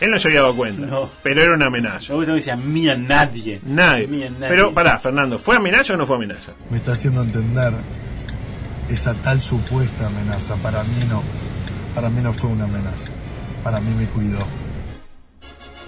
Él 0.00 0.10
no 0.10 0.18
se 0.18 0.28
había 0.28 0.40
dado 0.42 0.54
cuenta, 0.56 0.84
No. 0.86 1.08
pero 1.22 1.40
era 1.42 1.54
una 1.54 1.66
amenaza. 1.66 2.00
Yo 2.08 2.18
me 2.18 2.26
decía 2.26 2.56
mía 2.56 2.94
nadie. 2.96 3.60
Nadie. 3.64 4.06
Mía, 4.06 4.28
nadie. 4.28 4.48
Pero 4.48 4.74
pará, 4.74 4.98
Fernando, 4.98 5.38
¿fue 5.38 5.56
amenaza 5.56 5.94
o 5.94 5.96
no 5.96 6.04
fue 6.06 6.16
amenaza? 6.16 6.52
Me 6.68 6.76
está 6.78 6.92
haciendo 6.92 7.22
entender 7.22 7.72
esa 8.88 9.14
tal 9.14 9.40
supuesta 9.40 10.06
amenaza. 10.06 10.56
Para 10.56 10.82
mí 10.84 11.04
no. 11.08 11.22
Para 11.94 12.10
mí 12.10 12.20
no 12.22 12.32
fue 12.32 12.50
una 12.50 12.64
amenaza. 12.64 13.10
Para 13.62 13.80
mí 13.80 13.94
me 13.96 14.06
cuidó. 14.06 14.38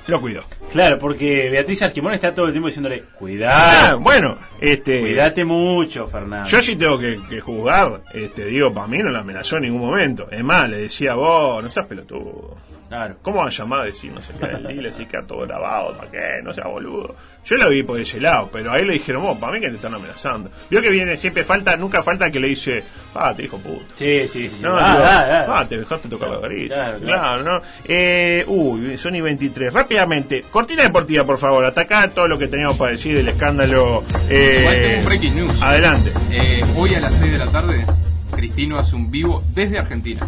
Lo 0.06 0.20
cuidó. 0.20 0.44
Claro, 0.70 0.98
porque 0.98 1.48
Beatriz 1.50 1.82
Arquimón 1.82 2.14
está 2.14 2.32
todo 2.32 2.46
el 2.46 2.52
tiempo 2.52 2.68
diciéndole, 2.68 3.02
Ah, 3.08 3.16
cuidado, 3.18 4.00
bueno, 4.00 4.38
este. 4.60 5.00
cuídate 5.00 5.44
mucho, 5.44 6.06
Fernando. 6.06 6.48
Yo 6.48 6.62
sí 6.62 6.76
tengo 6.76 6.96
que, 6.98 7.18
que 7.28 7.40
juzgar, 7.40 8.02
este, 8.14 8.44
digo, 8.44 8.72
para 8.72 8.86
mí 8.86 8.98
no 8.98 9.10
la 9.10 9.20
amenazó 9.20 9.56
en 9.56 9.62
ningún 9.62 9.80
momento. 9.80 10.28
Es 10.30 10.44
más, 10.44 10.68
le 10.68 10.78
decía, 10.78 11.14
vos, 11.14 11.62
no 11.62 11.68
seas 11.70 11.86
pelotudo. 11.86 12.56
Claro. 12.88 13.16
¿Cómo 13.22 13.38
va 13.38 13.46
a 13.46 13.50
llamar 13.50 13.80
a 13.80 13.84
decir 13.84 14.12
no 14.12 14.22
sé 14.22 14.32
qué 14.38 14.46
del 14.46 14.62
deal? 14.62 14.86
Así 14.86 15.06
que 15.06 15.20
todo 15.22 15.40
grabado, 15.46 15.96
¿para 15.96 16.10
qué? 16.10 16.18
No 16.42 16.52
sea 16.52 16.66
boludo. 16.68 17.16
Yo 17.44 17.56
lo 17.56 17.68
vi 17.70 17.82
por 17.82 18.00
ese 18.00 18.20
lado, 18.20 18.48
pero 18.52 18.70
ahí 18.72 18.84
le 18.84 18.94
dijeron, 18.94 19.22
vos, 19.22 19.38
para 19.38 19.52
mí 19.52 19.60
que 19.60 19.68
te 19.68 19.76
están 19.76 19.94
amenazando. 19.94 20.50
Vio 20.70 20.80
que 20.82 20.90
viene, 20.90 21.16
siempre 21.16 21.44
falta, 21.44 21.76
nunca 21.76 22.02
falta 22.02 22.30
que 22.30 22.38
le 22.40 22.48
dice, 22.48 22.82
ah, 23.14 23.34
te 23.34 23.42
dijo 23.42 23.58
puto. 23.58 23.84
Sí, 23.94 24.26
sí, 24.28 24.48
sí. 24.48 24.58
No, 24.62 24.76
ah, 24.76 24.92
digo, 24.92 25.04
ah, 25.04 25.26
ah. 25.48 25.54
ah, 25.58 25.68
te 25.68 25.78
dejaste 25.78 26.08
tocar 26.08 26.28
la 26.28 26.38
garita. 26.38 26.74
Claro, 26.74 26.98
Claro, 26.98 27.42
claro. 27.42 27.42
¿no? 27.42 27.62
Eh, 27.84 28.44
uy, 28.46 28.96
Sony 28.96 29.20
23. 29.22 29.72
Rápidamente, 29.72 30.42
cortina 30.50 30.82
deportiva, 30.84 31.24
por 31.24 31.38
favor. 31.38 31.64
Atacá 31.64 32.08
todo 32.08 32.28
lo 32.28 32.38
que 32.38 32.48
teníamos 32.48 32.76
para 32.76 32.92
decir 32.92 33.14
del 33.16 33.28
escándalo. 33.28 34.04
Eh, 34.28 34.58
Igual 34.60 34.80
tengo 34.80 34.98
un 34.98 35.04
breaking 35.04 35.34
news. 35.36 35.62
Adelante. 35.62 36.12
Eh, 36.30 36.64
hoy 36.76 36.94
a 36.94 37.00
las 37.00 37.14
6 37.14 37.32
de 37.32 37.38
la 37.38 37.46
tarde, 37.46 37.84
Cristino 38.32 38.78
hace 38.78 38.94
un 38.96 39.10
vivo 39.10 39.42
desde 39.54 39.78
Argentina. 39.78 40.26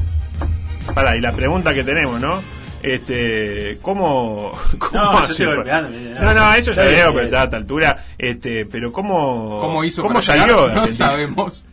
Pará, 0.94 1.16
y 1.16 1.20
la 1.20 1.32
pregunta 1.32 1.74
que 1.74 1.84
tenemos, 1.84 2.20
¿no? 2.20 2.40
Este, 2.82 3.78
¿cómo, 3.82 4.52
cómo 4.78 4.92
No, 4.92 5.18
hace? 5.18 5.44
No, 5.44 6.34
no, 6.34 6.54
eso 6.54 6.72
ya 6.72 6.84
veo, 6.84 7.12
pero 7.12 7.24
está 7.26 7.42
a 7.42 7.44
esta 7.44 7.56
altura. 7.56 8.04
Este, 8.16 8.66
pero 8.66 8.92
¿cómo, 8.92 9.58
¿Cómo 9.60 9.84
hizo 9.84 10.02
cómo 10.02 10.14
para 10.14 10.26
salió 10.26 10.68
llegar? 10.68 10.76
No 10.82 10.86
sabemos. 10.86 11.64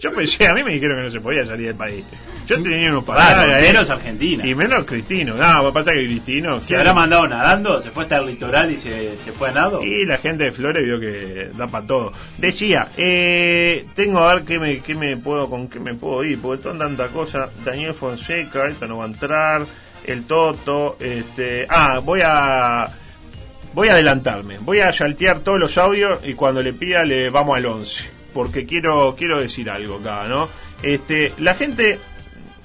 Yo 0.00 0.12
pensé, 0.12 0.46
a 0.46 0.54
mí 0.54 0.62
me 0.62 0.72
dijeron 0.72 0.96
que 0.98 1.02
no 1.04 1.10
se 1.10 1.20
podía 1.20 1.44
salir 1.44 1.66
del 1.68 1.74
país. 1.76 2.04
Yo 2.46 2.62
tenía 2.62 2.90
unos 2.90 3.04
Claro, 3.04 3.18
paradas. 3.42 3.62
menos 3.62 3.90
Argentina. 3.90 4.46
Y 4.46 4.54
menos 4.54 4.84
Cristino. 4.84 5.34
No, 5.34 5.72
pasa 5.72 5.92
que 5.92 6.04
Cristino. 6.06 6.60
Se 6.62 6.76
habrá 6.76 6.94
mandado 6.94 7.26
nadando, 7.28 7.80
se 7.82 7.90
fue 7.90 8.04
hasta 8.04 8.18
el 8.18 8.26
litoral 8.26 8.70
y 8.70 8.76
se, 8.76 9.16
se 9.24 9.32
fue 9.32 9.48
a 9.50 9.52
nado. 9.52 9.82
Y 9.82 10.04
la 10.06 10.18
gente 10.18 10.44
de 10.44 10.52
Flores 10.52 10.84
vio 10.84 11.00
que 11.00 11.50
da 11.56 11.66
para 11.66 11.86
todo. 11.86 12.12
Decía, 12.38 12.88
eh, 12.96 13.86
tengo 13.94 14.20
a 14.20 14.34
ver 14.36 14.44
qué 14.44 14.58
me, 14.58 14.80
qué 14.80 14.94
me 14.94 15.16
puedo, 15.16 15.48
con 15.50 15.68
qué 15.68 15.80
me 15.80 15.94
puedo 15.94 16.22
ir, 16.24 16.40
porque 16.40 16.62
son 16.62 16.78
tanta 16.78 17.08
cosa. 17.08 17.48
Daniel 17.64 17.94
Fonseca, 17.94 18.60
ahorita 18.62 18.86
no 18.86 18.98
va 18.98 19.04
a 19.04 19.08
entrar. 19.08 19.66
El 20.04 20.24
Toto, 20.24 20.96
este, 21.00 21.66
ah, 21.68 21.98
voy 22.02 22.20
a, 22.24 22.86
voy 23.74 23.88
a 23.88 23.92
adelantarme, 23.92 24.58
voy 24.58 24.80
a 24.80 24.90
saltear 24.92 25.40
todos 25.40 25.58
los 25.58 25.76
audios 25.76 26.20
y 26.24 26.32
cuando 26.32 26.62
le 26.62 26.72
pida 26.72 27.04
le 27.04 27.28
vamos 27.28 27.56
al 27.58 27.66
11, 27.66 28.10
porque 28.38 28.64
quiero, 28.64 29.16
quiero 29.16 29.40
decir 29.40 29.68
algo 29.68 29.96
acá, 29.96 30.28
¿no? 30.28 30.48
Este, 30.80 31.32
la 31.38 31.56
gente 31.56 31.98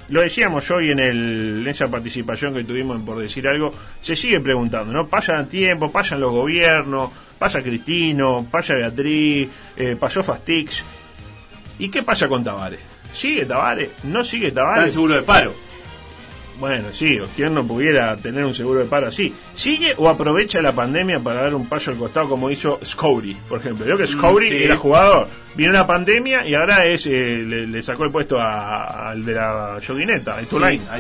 lo 0.10 0.22
decíamos 0.22 0.70
hoy 0.70 0.92
en, 0.92 1.00
el, 1.00 1.62
en 1.62 1.68
esa 1.68 1.88
participación 1.88 2.54
que 2.54 2.64
tuvimos 2.64 2.96
en 2.96 3.04
por 3.04 3.18
decir 3.18 3.48
algo, 3.48 3.74
se 4.00 4.16
sigue 4.16 4.40
preguntando, 4.40 4.94
¿no? 4.94 5.08
Pasan 5.08 5.50
tiempo, 5.50 5.92
pasan 5.92 6.20
los 6.20 6.32
gobiernos, 6.32 7.10
pasa 7.40 7.64
Cristino, 7.64 8.46
pasa 8.52 8.76
Beatriz, 8.76 9.50
eh, 9.76 9.96
pasó 10.00 10.22
Fastix. 10.22 10.84
¿Y 11.80 11.90
qué 11.90 12.04
pasa 12.04 12.28
con 12.28 12.44
Tavares? 12.44 12.80
¿Sigue 13.12 13.44
Tavares? 13.48 13.90
¿No 14.04 14.24
sigue 14.24 14.50
Está 14.50 14.62
Tavares? 14.62 14.94
seguro 14.94 15.16
de 15.16 15.24
paro. 15.24 15.56
Bueno, 16.64 16.94
sí, 16.94 17.20
o 17.20 17.28
quien 17.36 17.54
no 17.54 17.68
pudiera 17.68 18.16
tener 18.16 18.46
un 18.46 18.54
seguro 18.54 18.80
de 18.80 18.86
paro 18.86 19.08
así. 19.08 19.34
¿Sigue 19.54 19.94
o 19.98 20.08
aprovecha 20.08 20.62
la 20.62 20.72
pandemia 20.72 21.20
para 21.20 21.42
dar 21.42 21.54
un 21.56 21.68
paso 21.68 21.92
al 21.92 21.98
costado 21.98 22.30
como 22.30 22.50
hizo 22.50 22.80
Scoury, 22.82 23.36
por 23.50 23.60
ejemplo? 23.60 23.86
Yo 23.86 23.98
que 23.98 24.08
Scoury 24.08 24.48
sí. 24.48 24.64
era 24.64 24.78
jugador, 24.78 25.28
vino 25.58 25.74
la 25.74 25.86
pandemia 25.86 26.48
y 26.48 26.56
ahora 26.56 26.86
es 26.86 27.06
eh, 27.08 27.12
le, 27.46 27.68
le 27.68 27.82
sacó 27.82 28.06
el 28.06 28.12
puesto 28.12 28.40
a- 28.40 29.10
al 29.10 29.26
de 29.26 29.34
la. 29.34 29.76
Sí, 30.78 30.82
a. 30.90 30.94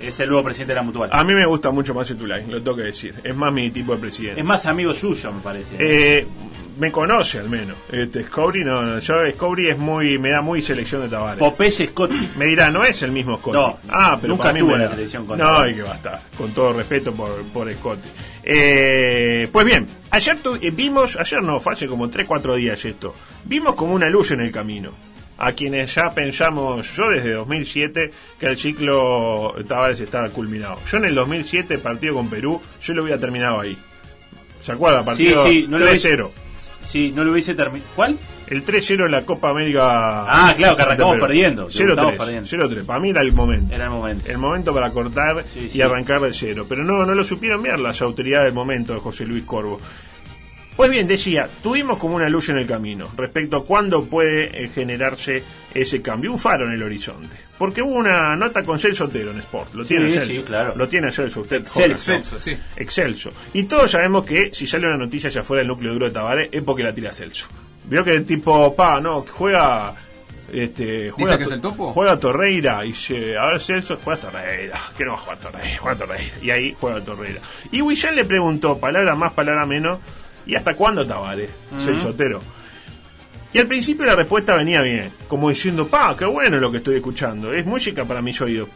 Es 0.00 0.18
el 0.20 0.30
nuevo 0.30 0.44
presidente 0.44 0.72
de 0.72 0.76
la 0.76 0.82
Mutual. 0.82 1.10
A 1.12 1.22
mí 1.24 1.34
me 1.34 1.44
gusta 1.44 1.70
mucho 1.70 1.92
más 1.92 2.10
el 2.10 2.16
Tulane, 2.16 2.46
lo 2.46 2.62
tengo 2.62 2.78
que 2.78 2.84
decir. 2.84 3.14
Es 3.22 3.36
más 3.36 3.52
mi 3.52 3.70
tipo 3.70 3.92
de 3.94 4.00
presidente. 4.00 4.40
Es 4.40 4.46
más 4.46 4.64
amigo 4.64 4.94
suyo, 4.94 5.30
me 5.30 5.42
parece. 5.42 5.76
Eh, 5.78 6.26
me 6.78 6.92
conoce 6.92 7.38
al 7.38 7.48
menos. 7.48 7.76
Este 7.90 8.24
Scoury 8.24 8.64
no, 8.64 8.82
no, 8.82 8.98
yo 8.98 9.14
Scoury 9.32 9.68
es 9.70 9.78
muy 9.78 10.18
me 10.18 10.30
da 10.30 10.40
muy 10.42 10.60
selección 10.62 11.02
de 11.02 11.08
Tavares. 11.08 11.38
Popeye 11.38 11.86
Scotti. 11.88 12.30
Me 12.36 12.46
dirá, 12.46 12.70
no 12.70 12.84
es 12.84 13.02
el 13.02 13.12
mismo 13.12 13.38
Scotty. 13.38 13.56
No, 13.56 13.78
ah, 13.88 14.18
pero 14.20 14.32
nunca 14.32 14.44
para 14.44 14.52
mí 14.54 14.58
estuvo 14.60 14.72
me 14.72 14.78
la 14.78 14.84
da. 14.84 14.90
televisión 14.90 15.26
con 15.26 15.38
No, 15.38 15.66
y 15.68 15.74
que 15.74 15.82
basta. 15.82 16.22
Con 16.36 16.52
todo 16.52 16.72
respeto 16.74 17.12
por, 17.12 17.42
por 17.52 17.72
Scotty. 17.72 18.08
Eh, 18.42 19.48
pues 19.50 19.66
bien, 19.66 19.86
ayer 20.10 20.38
tu- 20.38 20.54
eh, 20.56 20.70
vimos, 20.70 21.16
ayer 21.16 21.42
no, 21.42 21.58
fue 21.60 21.72
hace 21.72 21.86
como 21.86 22.08
3-4 22.08 22.54
días 22.56 22.84
esto. 22.84 23.14
Vimos 23.44 23.74
como 23.74 23.94
una 23.94 24.08
luz 24.08 24.30
en 24.30 24.40
el 24.40 24.52
camino. 24.52 24.90
A 25.38 25.52
quienes 25.52 25.94
ya 25.94 26.14
pensamos, 26.14 26.96
yo 26.96 27.10
desde 27.10 27.32
2007, 27.32 28.10
que 28.40 28.46
el 28.46 28.56
ciclo 28.56 29.54
Tavares 29.68 30.00
estaba 30.00 30.30
culminado. 30.30 30.78
Yo 30.90 30.96
en 30.96 31.04
el 31.04 31.14
2007, 31.14 31.78
partido 31.78 32.14
con 32.14 32.30
Perú, 32.30 32.62
yo 32.80 32.94
lo 32.94 33.02
hubiera 33.02 33.20
terminado 33.20 33.60
ahí. 33.60 33.76
¿Se 34.62 34.72
acuerda? 34.72 35.04
Partido 35.04 35.44
Sí, 35.46 35.62
sí, 35.62 35.66
no 35.68 35.78
lo 35.78 35.86
3-0. 35.86 36.30
Sí, 36.96 37.12
no 37.14 37.24
lo 37.24 37.32
hubiese 37.32 37.54
terminado. 37.54 37.90
¿Cuál? 37.94 38.18
El 38.46 38.64
3-0 38.64 39.04
en 39.06 39.10
la 39.10 39.22
Copa 39.26 39.50
América. 39.50 40.24
Ah, 40.26 40.54
claro, 40.56 40.76
que 40.76 40.82
arrancamos 40.82 41.14
Perú. 41.14 41.26
perdiendo, 41.26 41.66
debutamos 41.68 42.12
0-3. 42.12 42.16
perdiendo. 42.16 42.48
0-3. 42.48 42.84
Para 42.86 43.00
mí 43.00 43.10
era 43.10 43.20
el 43.20 43.32
momento. 43.32 43.74
Era 43.74 43.84
el 43.84 43.90
momento. 43.90 44.30
El 44.30 44.38
momento 44.38 44.72
para 44.72 44.90
cortar 44.90 45.44
Sí, 45.52 45.60
y 45.66 45.68
sí. 45.68 45.82
arrancar 45.82 46.20
de 46.20 46.32
cero. 46.32 46.64
Pero 46.68 46.84
no, 46.84 47.04
no 47.04 47.14
lo 47.14 47.22
supieron 47.24 47.62
ver 47.62 47.78
las 47.80 48.00
autoridades 48.00 48.46
del 48.46 48.54
momento 48.54 48.94
de 48.94 49.00
José 49.00 49.26
Luis 49.26 49.44
Corvo. 49.44 49.78
Pues 50.76 50.90
bien, 50.90 51.08
decía, 51.08 51.48
tuvimos 51.62 51.98
como 51.98 52.16
una 52.16 52.28
luz 52.28 52.50
en 52.50 52.58
el 52.58 52.66
camino 52.66 53.08
respecto 53.16 53.56
a 53.56 53.64
cuándo 53.64 54.04
puede 54.04 54.64
eh, 54.64 54.68
generarse 54.68 55.42
ese 55.72 56.02
cambio, 56.02 56.30
un 56.32 56.38
faro 56.38 56.66
en 56.66 56.72
el 56.72 56.82
horizonte. 56.82 57.34
Porque 57.56 57.80
hubo 57.80 57.94
una 57.94 58.36
nota 58.36 58.62
con 58.62 58.78
Celso 58.78 59.06
Otero 59.06 59.30
en 59.30 59.38
Sport, 59.38 59.72
lo 59.74 59.84
tiene 59.86 60.10
Sí, 60.10 60.18
Celso. 60.18 60.32
sí, 60.32 60.42
claro. 60.42 60.74
Lo 60.76 60.86
tiene 60.86 61.10
Celso, 61.10 61.40
usted. 61.40 61.62
Excelso. 61.62 62.38
sí. 62.38 62.56
Excelso. 62.76 63.30
Y 63.54 63.64
todos 63.64 63.90
sabemos 63.90 64.26
que 64.26 64.52
si 64.52 64.66
sale 64.66 64.86
una 64.86 64.98
noticia 64.98 65.28
hacia 65.28 65.40
afuera 65.40 65.60
del 65.60 65.68
núcleo 65.68 65.94
duro 65.94 66.06
de 66.06 66.12
Tabaré 66.12 66.48
es 66.52 66.62
porque 66.62 66.82
la 66.82 66.94
tira 66.94 67.10
Celso. 67.12 67.46
Vio 67.84 68.04
que 68.04 68.14
el 68.14 68.26
tipo, 68.26 68.74
pa, 68.76 69.00
no, 69.00 69.24
juega. 69.30 69.94
Este, 70.52 71.10
juega 71.10 71.36
que 71.38 71.44
es 71.44 71.50
el 71.50 71.60
topo? 71.60 71.92
Juega 71.92 72.16
Torreira 72.18 72.84
y 72.84 72.88
dice, 72.88 73.36
a 73.36 73.46
ver 73.46 73.60
Celso, 73.60 73.98
juega 74.04 74.20
Torreira. 74.20 74.78
Que 74.96 75.04
no 75.04 75.12
va 75.12 75.16
a 75.16 75.20
jugar 75.20 75.38
Torreira, 75.38 75.78
juega 75.78 75.96
Torreira. 75.96 76.34
Y 76.42 76.50
ahí 76.50 76.76
juega 76.78 77.00
Torreira. 77.02 77.40
Y 77.72 77.80
Huillán 77.80 78.14
le 78.14 78.24
preguntó, 78.24 78.78
palabra 78.78 79.14
más, 79.14 79.32
palabra 79.32 79.66
menos, 79.66 79.98
¿y 80.46 80.54
hasta 80.54 80.74
cuándo 80.76 81.06
Tabaré? 81.06 81.48
Celso 81.76 82.08
Otero. 82.08 82.40
Y 83.52 83.58
al 83.58 83.66
principio 83.68 84.04
la 84.04 84.16
respuesta 84.16 84.56
venía 84.56 84.82
bien, 84.82 85.12
como 85.28 85.48
diciendo, 85.48 85.86
pa, 85.86 86.14
qué 86.16 86.26
bueno 86.26 86.58
lo 86.58 86.70
que 86.70 86.78
estoy 86.78 86.96
escuchando, 86.96 87.52
es 87.52 87.64
música 87.64 88.04
para 88.04 88.20
mis 88.20 88.40
oídos. 88.40 88.68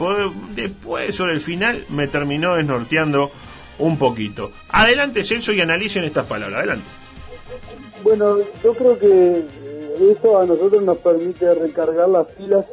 Después, 0.55 1.15
sobre 1.15 1.35
el 1.35 1.41
final, 1.41 1.85
me 1.91 2.09
terminó 2.09 2.55
desnorteando 2.55 3.31
un 3.79 3.99
poquito. 3.99 4.53
Adelante, 4.71 5.23
Celso, 5.23 5.53
y 5.53 5.61
analicen 5.61 6.05
estas 6.05 6.27
palabras. 6.27 6.61
Adelante. 6.61 6.87
Bueno, 8.03 8.39
yo 8.65 8.73
creo 8.75 8.99
que 8.99 9.07
eh, 9.09 10.17
eso 10.19 10.41
a 10.41 10.47
nosotros 10.47 10.83
nos 10.83 10.99
permite 10.99 11.53
recargar 11.55 12.09
las 12.09 12.27
pilas, 12.29 12.65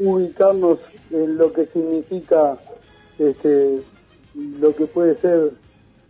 ubicarnos 0.00 0.78
en 1.12 1.36
lo 1.36 1.52
que 1.52 1.66
significa 1.66 2.56
este, 3.18 3.80
lo 4.34 4.74
que 4.74 4.86
puede 4.86 5.16
ser 5.20 5.50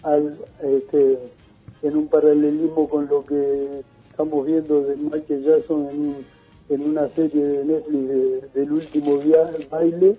al, 0.02 0.38
este, 0.62 1.18
en 1.83 1.97
un 1.97 2.09
paralelismo 2.09 2.88
con 2.88 3.07
lo 3.09 3.25
que 3.27 3.83
estamos 4.11 4.47
viendo 4.47 4.83
de 4.83 4.97
Michael 4.97 5.45
Jackson 5.45 5.88
en, 5.90 5.99
un- 6.01 6.27
en 6.71 6.81
una 6.83 7.09
serie 7.14 7.42
de 7.45 7.64
Netflix 7.64 8.09
de- 8.09 8.40
del 8.61 8.73
último 8.73 9.18
viaje, 9.18 9.66
baile, 9.71 10.16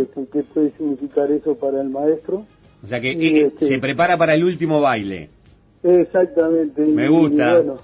este, 0.00 0.26
qué 0.32 0.42
puede 0.54 0.70
significar 0.76 1.30
eso 1.30 1.54
para 1.56 1.80
el 1.80 1.88
maestro. 1.90 2.46
O 2.82 2.86
sea 2.86 3.00
que 3.00 3.12
Y, 3.12 3.38
eh, 3.38 3.46
este, 3.46 3.68
se 3.68 3.78
prepara 3.78 4.16
para 4.16 4.34
el 4.34 4.44
último 4.44 4.80
baile. 4.80 5.28
Exactamente. 5.82 6.82
y- 6.86 6.92
Me 6.92 7.08
gusta. 7.08 7.34
y 7.50 7.52
bueno, 7.62 7.78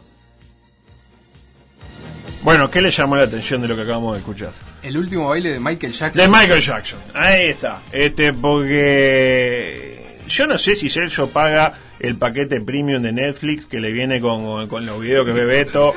Bueno, 2.45 2.69
¿qué 2.71 2.83
le 2.83 2.91
llamó 2.91 3.15
la 3.17 3.23
atención 3.25 3.63
de 3.63 3.69
lo 3.69 3.77
que 3.77 3.83
acabamos 3.83 4.15
de 4.15 4.19
escuchar? 4.21 4.51
El 4.83 4.97
último 4.99 5.29
baile 5.29 5.53
de 5.53 5.61
Michael 5.61 5.93
Jackson. 5.93 6.25
De 6.25 6.29
Michael 6.39 6.61
Jackson. 6.61 6.99
Ahí 7.15 7.51
está. 7.51 7.83
Este, 7.93 8.33
porque 8.33 9.99
yo 10.29 10.47
no 10.49 10.59
sé 10.59 10.75
si 10.75 10.89
Celso 10.89 11.29
paga 11.29 11.75
el 12.01 12.17
paquete 12.17 12.61
premium 12.61 13.03
de 13.03 13.13
Netflix 13.13 13.67
que 13.67 13.81
le 13.81 13.93
viene 13.93 14.21
con, 14.21 14.67
con 14.69 14.85
los 14.87 15.01
videos 15.01 15.25
que 15.27 15.33
ve 15.33 15.45
Beto. 15.45 15.93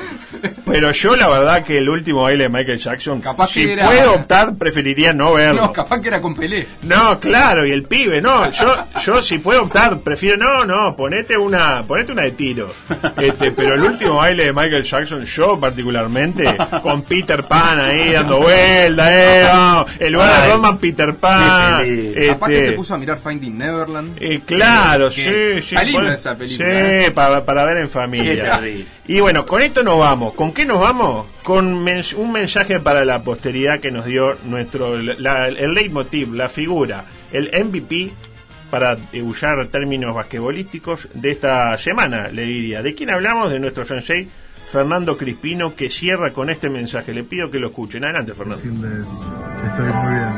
Pero 0.64 0.90
yo 0.92 1.16
la 1.16 1.28
verdad 1.28 1.64
que 1.64 1.78
el 1.78 1.88
último 1.88 2.22
baile 2.22 2.44
de 2.44 2.48
Michael 2.50 2.78
Jackson, 2.78 3.20
Capaz 3.20 3.48
si 3.50 3.64
que 3.66 3.72
era- 3.72 3.86
puedo 3.86 4.14
optar, 4.14 4.54
preferiría 4.56 5.12
no 5.12 5.34
verlo. 5.34 5.62
No, 5.62 5.72
capaz 5.72 6.00
que 6.00 6.08
era 6.08 6.20
con 6.20 6.34
Pelé. 6.34 6.66
No, 6.82 7.18
claro, 7.20 7.66
y 7.66 7.72
el 7.72 7.84
pibe, 7.84 8.20
no, 8.20 8.50
yo, 8.50 8.76
yo 9.04 9.22
si 9.22 9.38
puedo 9.38 9.62
optar, 9.64 10.00
prefiero, 10.00 10.36
no, 10.36 10.64
no, 10.64 10.96
ponete 10.96 11.36
una, 11.36 11.84
ponete 11.86 12.12
una 12.12 12.22
de 12.22 12.32
tiro. 12.32 12.72
Este, 13.16 13.50
pero 13.52 13.74
el 13.74 13.82
último 13.82 14.16
baile 14.16 14.44
de 14.46 14.52
Michael 14.52 14.82
Jackson, 14.84 15.24
yo 15.24 15.58
particularmente, 15.58 16.56
con 16.82 17.02
Peter 17.02 17.44
Pan 17.44 17.78
ahí 17.80 18.12
dando 18.12 18.38
vuelta, 18.40 19.12
eh, 19.12 19.44
vamos, 19.44 19.86
el 19.98 20.12
lugar 20.12 20.30
de 20.36 20.42
Ay, 20.46 20.50
Roma, 20.52 20.78
Peter 20.78 21.14
Pan. 21.16 21.80
feliz. 21.80 22.28
Capaz 22.28 22.46
que 22.48 22.54
Este, 22.58 22.70
se 22.70 22.72
puso 22.76 22.94
a 22.94 22.98
mirar 22.98 23.18
Finding 23.18 23.58
Neverland. 23.58 24.16
eh, 24.20 24.40
claro, 24.46 25.10
sí, 25.10 25.22
sí. 25.62 25.74
Está 26.04 26.04
linda 26.04 26.04
pon- 26.04 26.12
esa 26.14 26.36
película. 26.36 27.04
Sí, 27.04 27.10
para, 27.12 27.44
para 27.44 27.64
ver 27.64 27.76
en 27.78 27.90
familia. 27.90 28.60
Y 29.06 29.20
bueno, 29.20 29.44
con 29.46 29.62
esto 29.62 29.82
nos 29.82 29.98
vamos. 29.98 30.34
¿Con 30.34 30.52
qué 30.52 30.64
nos 30.64 30.80
vamos? 30.80 31.26
Con 31.42 31.66
un 31.66 32.32
mensaje 32.32 32.78
para 32.80 33.04
la 33.04 33.22
posteridad 33.22 33.80
que 33.80 33.90
nos 33.90 34.04
dio 34.06 34.36
nuestro 34.44 34.98
la- 35.00 35.48
el 35.48 35.74
leitmotiv, 35.74 36.32
la 36.34 36.48
figura, 36.48 37.04
el 37.32 37.50
MVP 37.64 38.10
para 38.70 38.96
usar 39.22 39.66
términos 39.68 40.14
basquetbolísticos 40.14 41.08
de 41.14 41.30
esta 41.30 41.78
semana, 41.78 42.28
le 42.28 42.42
diría. 42.42 42.82
¿De 42.82 42.94
quién 42.94 43.10
hablamos? 43.10 43.50
De 43.52 43.60
nuestro 43.60 43.84
sensei 43.84 44.28
Fernando 44.70 45.16
Crispino, 45.16 45.76
que 45.76 45.88
cierra 45.88 46.32
con 46.32 46.50
este 46.50 46.68
mensaje. 46.68 47.14
Le 47.14 47.22
pido 47.22 47.48
que 47.50 47.58
lo 47.60 47.68
escuchen. 47.68 48.02
Adelante, 48.04 48.34
Fernando. 48.34 48.60
decirles 48.60 49.08
que 49.60 49.66
estoy 49.68 49.86
muy 49.92 50.14
bien. 50.14 50.32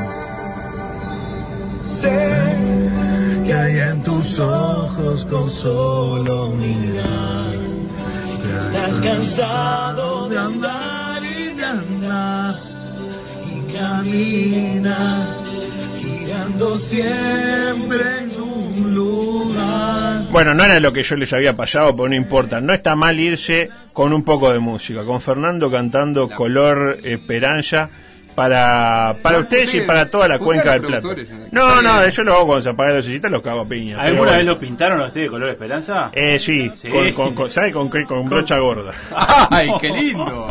Que 3.49 3.55
hay 3.55 3.79
en 3.79 4.03
tus 4.03 4.37
ojos 4.37 5.25
con 5.25 5.49
solo 5.49 6.49
mirar. 6.49 7.55
Estás 8.67 8.95
cansado 9.01 10.29
de 10.29 10.37
andar 10.37 11.23
y 11.23 11.55
de 11.55 11.65
andar 11.65 12.61
y 13.47 13.73
camina 13.73 15.35
girando 15.99 16.77
siempre 16.77 18.19
en 18.19 18.39
un 18.39 18.93
lugar. 18.93 20.27
Bueno, 20.31 20.53
no 20.53 20.63
era 20.63 20.79
lo 20.79 20.93
que 20.93 21.01
yo 21.01 21.15
les 21.15 21.33
había 21.33 21.57
pasado, 21.57 21.95
pero 21.95 22.09
no 22.09 22.15
importa. 22.15 22.61
No 22.61 22.71
está 22.71 22.95
mal 22.95 23.19
irse 23.19 23.69
con 23.93 24.13
un 24.13 24.23
poco 24.23 24.53
de 24.53 24.59
música, 24.59 25.03
con 25.05 25.21
Fernando 25.21 25.71
cantando 25.71 26.29
Color 26.29 26.99
Esperanza 27.03 27.89
para, 28.39 29.17
para 29.21 29.39
ustedes 29.39 29.63
y 29.65 29.67
ustedes- 29.67 29.85
para 29.87 30.09
toda 30.09 30.27
la 30.29 30.35
ustedes 30.35 30.45
cuenca 30.47 30.71
del 30.71 30.81
los 30.81 30.91
Plata. 30.91 31.07
¿no? 31.51 31.81
No, 31.81 32.07
yo 32.09 32.23
lo 32.23 32.33
hago 32.35 32.45
cuando 32.47 32.63
se 32.63 32.69
apaga 32.69 32.89
la 32.91 32.95
lucecita, 32.97 33.27
los 33.29 33.41
cago 33.41 33.61
a 33.61 33.67
piña. 33.67 33.99
¿Alguna 33.99 34.31
vez 34.31 34.35
bueno. 34.37 34.51
lo 34.53 34.59
pintaron 34.59 35.01
a 35.01 35.07
usted 35.07 35.21
de 35.21 35.27
color 35.29 35.49
esperanza? 35.49 36.09
Eh, 36.13 36.39
sí, 36.39 36.71
Sí. 36.75 36.89
Con, 36.89 37.11
con, 37.11 37.35
con- 37.35 37.49
¿sabe 37.49 37.71
con 37.73 37.89
qué? 37.89 38.03
Con 38.05 38.29
brocha 38.29 38.57
gorda. 38.57 38.93
¡Ay, 39.51 39.69
qué 39.81 39.89
lindo! 39.89 40.47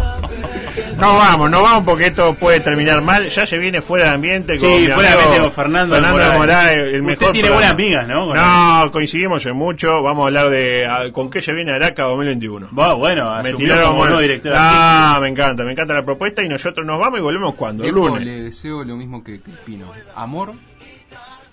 No 0.97 1.17
vamos, 1.17 1.51
no 1.51 1.63
vamos 1.63 1.85
porque 1.85 2.07
esto 2.07 2.35
puede 2.35 2.61
terminar 2.61 3.03
mal. 3.03 3.29
Ya 3.29 3.47
se 3.47 3.59
viene 3.59 3.81
fuera 3.81 4.05
de 4.07 4.11
ambiente 4.11 4.59
con 4.59 4.69
Sí, 4.69 4.87
fuera 4.89 5.11
de 5.11 5.15
ambiente 5.23 5.39
con 5.41 5.53
Fernando 5.53 5.95
Fernando. 5.95 6.39
Moraes, 6.39 6.79
el 6.79 6.87
Usted 6.87 7.03
mejor 7.03 7.33
tiene 7.33 7.49
programa. 7.49 7.55
buenas 7.55 7.71
amigas, 7.73 8.09
¿no? 8.09 8.35
No, 8.35 8.91
coincidimos 8.91 9.45
en 9.47 9.57
mucho. 9.57 10.03
Vamos 10.03 10.25
a 10.25 10.27
hablar 10.29 10.51
de 10.51 10.87
a- 10.87 11.13
con 11.13 11.31
qué 11.31 11.41
se 11.43 11.53
viene 11.53 11.73
Araca 11.73 12.03
2021. 12.05 12.69
Va, 12.79 12.95
bueno, 12.95 13.31
Me 13.43 13.55
tiraron 13.55 13.91
como 13.93 14.05
nuevo 14.07 14.21
director 14.21 14.53
Ah, 14.57 15.19
me 15.21 15.29
encanta, 15.29 15.65
me 15.65 15.73
encanta 15.73 15.95
la 15.95 16.05
propuesta 16.05 16.43
y 16.43 16.49
nosotros 16.49 16.87
nos 16.87 16.99
vamos 17.01 17.19
y 17.19 17.23
volvemos 17.23 17.55
cuando, 17.55 17.85
el 17.85 17.91
lunes. 17.95 18.25
le 18.25 18.43
deseo 18.43 18.85
lo 18.85 18.97
mismo 18.97 19.23
que 19.23 19.41
Crispino. 19.41 19.93
Amor, 20.15 20.53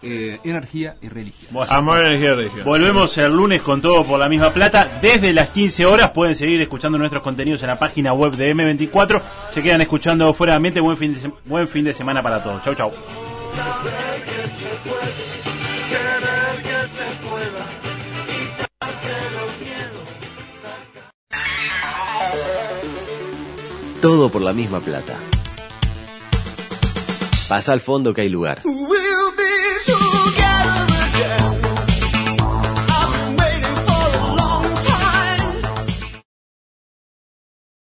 eh, 0.06 0.40
energía 0.44 0.96
y 1.02 1.10
religión. 1.10 1.50
Bueno, 1.52 1.72
Amor, 1.74 2.06
energía, 2.06 2.36
religión. 2.36 2.64
Volvemos 2.64 3.18
el 3.18 3.32
lunes 3.34 3.62
con 3.64 3.82
todo 3.82 4.06
por 4.06 4.20
la 4.20 4.30
misma 4.30 4.54
plata. 4.54 5.00
Desde 5.02 5.34
las 5.34 5.50
15 5.50 5.86
horas 5.86 6.12
pueden 6.12 6.36
seguir 6.36 6.62
escuchando 6.62 6.98
nuestros 6.98 7.24
contenidos 7.24 7.62
en 7.64 7.68
la 7.70 7.80
página 7.80 8.14
web 8.14 8.36
de 8.36 8.54
M24. 8.56 9.22
Se 9.50 9.64
quedan 9.64 9.82
escuchando 9.82 10.32
fuera 10.34 10.54
de 10.54 10.58
ambiente. 10.58 10.80
Buen 10.80 10.98
fin 10.98 11.14
de, 11.14 11.20
se- 11.20 11.32
buen 11.46 11.68
fin 11.68 11.84
de 11.84 11.94
semana 11.94 12.22
para 12.22 12.44
todos. 12.44 12.62
Chau, 12.62 12.76
chau. 12.76 12.92
Todo 24.02 24.30
por 24.30 24.42
la 24.42 24.54
misma 24.54 24.80
plata. 24.80 25.18
Pasa 27.50 27.74
al 27.74 27.82
fondo 27.82 28.14
que 28.14 28.22
hay 28.22 28.30
lugar. 28.30 28.62